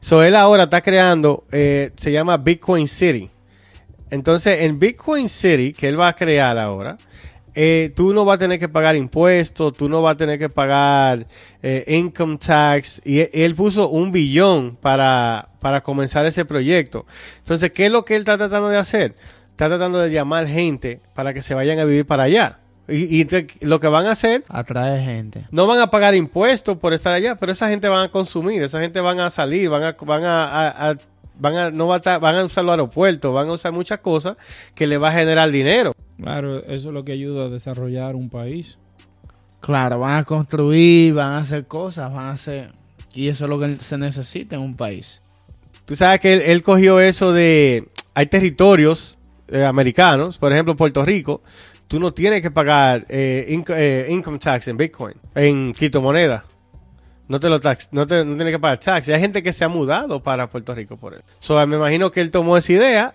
So, 0.00 0.22
él 0.22 0.34
ahora 0.36 0.64
está 0.64 0.80
creando, 0.80 1.44
eh, 1.52 1.92
se 1.96 2.12
llama 2.12 2.36
Bitcoin 2.36 2.88
City. 2.88 3.30
Entonces, 4.10 4.62
en 4.62 4.78
Bitcoin 4.78 5.28
City, 5.28 5.72
que 5.72 5.88
él 5.88 5.98
va 5.98 6.08
a 6.08 6.12
crear 6.14 6.58
ahora, 6.58 6.98
eh, 7.54 7.92
tú 7.94 8.12
no 8.14 8.24
vas 8.24 8.36
a 8.36 8.38
tener 8.38 8.58
que 8.58 8.68
pagar 8.68 8.96
impuestos, 8.96 9.76
tú 9.76 9.88
no 9.88 10.02
vas 10.02 10.14
a 10.14 10.16
tener 10.16 10.38
que 10.38 10.48
pagar 10.48 11.26
eh, 11.62 11.84
income 11.88 12.38
tax. 12.38 13.02
Y 13.04 13.28
él 13.32 13.54
puso 13.54 13.88
un 13.88 14.12
billón 14.12 14.76
para, 14.80 15.46
para 15.60 15.82
comenzar 15.82 16.26
ese 16.26 16.44
proyecto. 16.44 17.06
Entonces, 17.38 17.70
¿qué 17.72 17.86
es 17.86 17.92
lo 17.92 18.04
que 18.04 18.16
él 18.16 18.22
está 18.22 18.38
tratando 18.38 18.68
de 18.68 18.78
hacer? 18.78 19.14
Está 19.46 19.68
tratando 19.68 19.98
de 19.98 20.10
llamar 20.10 20.46
gente 20.46 21.00
para 21.14 21.34
que 21.34 21.42
se 21.42 21.54
vayan 21.54 21.78
a 21.78 21.84
vivir 21.84 22.06
para 22.06 22.24
allá. 22.24 22.58
Y, 22.88 23.26
lo 23.64 23.80
que 23.80 23.86
van 23.86 24.06
a 24.06 24.12
hacer... 24.12 24.44
Atrae 24.48 25.02
gente. 25.02 25.46
No 25.52 25.66
van 25.66 25.78
a 25.78 25.90
pagar 25.90 26.14
impuestos 26.14 26.78
por 26.78 26.92
estar 26.92 27.12
allá, 27.12 27.36
pero 27.36 27.52
esa 27.52 27.68
gente 27.68 27.88
van 27.88 28.04
a 28.04 28.08
consumir, 28.10 28.62
esa 28.62 28.80
gente 28.80 29.00
van 29.00 29.20
a 29.20 29.30
salir, 29.30 29.70
van 29.70 29.84
a, 29.84 29.96
van 30.00 30.24
a, 30.24 30.96
van 31.42 31.56
a, 31.56 31.70
no 31.70 31.88
van 31.88 32.34
a 32.36 32.44
usar 32.44 32.64
los 32.64 32.70
aeropuertos, 32.70 33.34
van 33.34 33.48
a 33.48 33.52
usar 33.52 33.72
muchas 33.72 34.00
cosas 34.00 34.36
que 34.74 34.86
le 34.86 34.96
va 34.96 35.08
a 35.08 35.12
generar 35.12 35.50
dinero. 35.50 35.92
Claro, 36.22 36.60
eso 36.64 36.88
es 36.88 36.94
lo 36.94 37.04
que 37.04 37.12
ayuda 37.12 37.46
a 37.46 37.48
desarrollar 37.48 38.14
un 38.14 38.30
país. 38.30 38.78
Claro, 39.60 39.98
van 39.98 40.18
a 40.18 40.24
construir, 40.24 41.14
van 41.14 41.32
a 41.32 41.38
hacer 41.38 41.66
cosas, 41.66 42.12
van 42.12 42.26
a 42.26 42.30
hacer... 42.32 42.70
Y 43.12 43.28
eso 43.28 43.44
es 43.44 43.50
lo 43.50 43.58
que 43.58 43.76
se 43.80 43.98
necesita 43.98 44.54
en 44.54 44.62
un 44.62 44.74
país. 44.74 45.20
Tú 45.84 45.96
sabes 45.96 46.20
que 46.20 46.52
él, 46.52 46.62
cogió 46.62 47.00
eso 47.00 47.32
de... 47.32 47.88
Hay 48.14 48.26
territorios 48.26 49.18
eh, 49.48 49.64
americanos, 49.64 50.38
por 50.38 50.52
ejemplo 50.52 50.76
Puerto 50.76 51.04
Rico, 51.04 51.42
tú 51.88 51.98
no 51.98 52.12
tienes 52.12 52.40
que 52.40 52.50
pagar 52.50 53.04
eh, 53.08 53.62
eh, 53.68 54.06
income 54.08 54.38
tax 54.38 54.68
en 54.68 54.76
Bitcoin, 54.76 55.14
en 55.34 55.72
criptomonedas. 55.72 56.44
No 57.28 57.40
te 57.40 57.48
lo 57.48 57.60
tax, 57.60 57.88
no, 57.92 58.06
te, 58.06 58.24
no 58.24 58.36
tienes 58.36 58.54
que 58.54 58.58
pagar 58.58 58.78
tax. 58.78 59.08
hay 59.08 59.20
gente 59.20 59.42
que 59.42 59.52
se 59.52 59.64
ha 59.64 59.68
mudado 59.68 60.22
para 60.22 60.48
Puerto 60.48 60.74
Rico 60.74 60.96
por 60.96 61.14
eso. 61.14 61.22
So, 61.38 61.66
me 61.66 61.76
imagino 61.76 62.10
que 62.10 62.20
él 62.20 62.30
tomó 62.30 62.56
esa 62.56 62.72
idea 62.72 63.14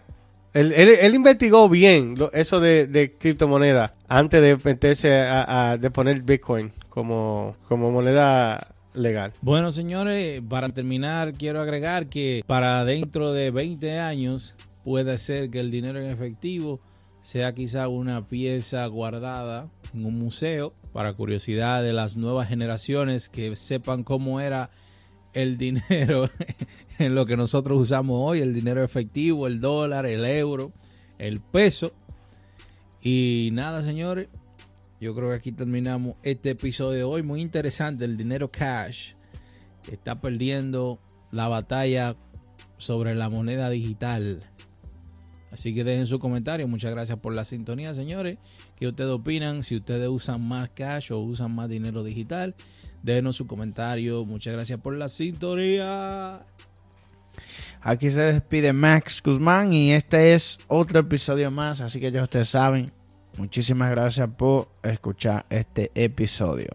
él, 0.53 1.13
investigó 1.13 1.69
bien 1.69 2.15
eso 2.33 2.59
de, 2.59 2.87
de 2.87 3.09
criptomonedas 3.09 3.91
antes 4.07 4.41
de 4.41 4.57
meterse 4.63 5.13
a, 5.13 5.77
de 5.79 5.91
poner 5.91 6.21
Bitcoin 6.21 6.71
como, 6.89 7.55
como 7.67 7.91
moneda 7.91 8.67
legal. 8.93 9.33
Bueno, 9.41 9.71
señores, 9.71 10.41
para 10.47 10.69
terminar, 10.69 11.33
quiero 11.33 11.61
agregar 11.61 12.07
que 12.07 12.43
para 12.47 12.83
dentro 12.85 13.33
de 13.33 13.51
20 13.51 13.99
años 13.99 14.55
puede 14.83 15.17
ser 15.17 15.49
que 15.51 15.59
el 15.59 15.69
dinero 15.69 15.99
en 15.99 16.09
efectivo 16.09 16.79
sea 17.27 17.53
quizá 17.53 17.89
una 17.89 18.25
pieza 18.25 18.85
guardada 18.85 19.69
en 19.93 20.05
un 20.05 20.17
museo 20.17 20.71
para 20.93 21.11
curiosidad 21.11 21.83
de 21.83 21.91
las 21.91 22.15
nuevas 22.15 22.47
generaciones 22.47 23.27
que 23.27 23.53
sepan 23.57 24.05
cómo 24.05 24.39
era 24.39 24.69
el 25.33 25.57
dinero 25.57 26.29
en 26.99 27.15
lo 27.15 27.25
que 27.25 27.35
nosotros 27.35 27.81
usamos 27.81 28.21
hoy, 28.23 28.39
el 28.39 28.53
dinero 28.53 28.81
efectivo, 28.81 29.45
el 29.45 29.59
dólar, 29.59 30.05
el 30.05 30.23
euro, 30.23 30.71
el 31.19 31.41
peso. 31.41 31.91
Y 33.01 33.49
nada, 33.51 33.83
señores, 33.83 34.29
yo 35.01 35.13
creo 35.13 35.31
que 35.31 35.35
aquí 35.35 35.51
terminamos 35.51 36.13
este 36.23 36.51
episodio 36.51 36.97
de 36.99 37.03
hoy. 37.03 37.23
Muy 37.23 37.41
interesante, 37.41 38.05
el 38.05 38.15
dinero 38.15 38.49
cash 38.49 39.11
está 39.91 40.21
perdiendo 40.21 40.97
la 41.33 41.49
batalla 41.49 42.15
sobre 42.77 43.15
la 43.15 43.27
moneda 43.27 43.69
digital. 43.69 44.45
Así 45.51 45.73
que 45.73 45.83
dejen 45.83 46.07
su 46.07 46.19
comentario. 46.19 46.67
Muchas 46.67 46.91
gracias 46.91 47.19
por 47.19 47.33
la 47.33 47.45
sintonía, 47.45 47.95
señores. 47.95 48.39
¿Qué 48.79 48.87
ustedes 48.87 49.11
opinan? 49.11 49.63
Si 49.63 49.75
ustedes 49.75 50.09
usan 50.09 50.41
más 50.41 50.69
cash 50.69 51.11
o 51.11 51.19
usan 51.19 51.55
más 51.55 51.69
dinero 51.69 52.03
digital, 52.03 52.55
déjenos 53.03 53.37
su 53.37 53.47
comentario. 53.47 54.25
Muchas 54.25 54.53
gracias 54.53 54.79
por 54.79 54.95
la 54.95 55.07
sintonía. 55.09 56.45
Aquí 57.81 58.09
se 58.09 58.21
despide 58.21 58.73
Max 58.73 59.21
Guzmán 59.23 59.71
y 59.71 59.93
este 59.93 60.33
es 60.33 60.57
otro 60.67 60.99
episodio 60.99 61.51
más, 61.51 61.79
así 61.79 61.99
que 61.99 62.11
ya 62.11 62.23
ustedes 62.23 62.49
saben. 62.49 62.91
Muchísimas 63.37 63.89
gracias 63.91 64.29
por 64.35 64.69
escuchar 64.83 65.45
este 65.49 65.91
episodio. 65.93 66.69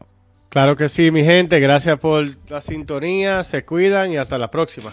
Claro 0.48 0.76
que 0.76 0.88
sí, 0.88 1.10
mi 1.10 1.24
gente. 1.24 1.58
Gracias 1.60 1.98
por 1.98 2.26
la 2.50 2.60
sintonía. 2.60 3.42
Se 3.42 3.64
cuidan 3.64 4.12
y 4.12 4.16
hasta 4.16 4.38
la 4.38 4.50
próxima. 4.50 4.92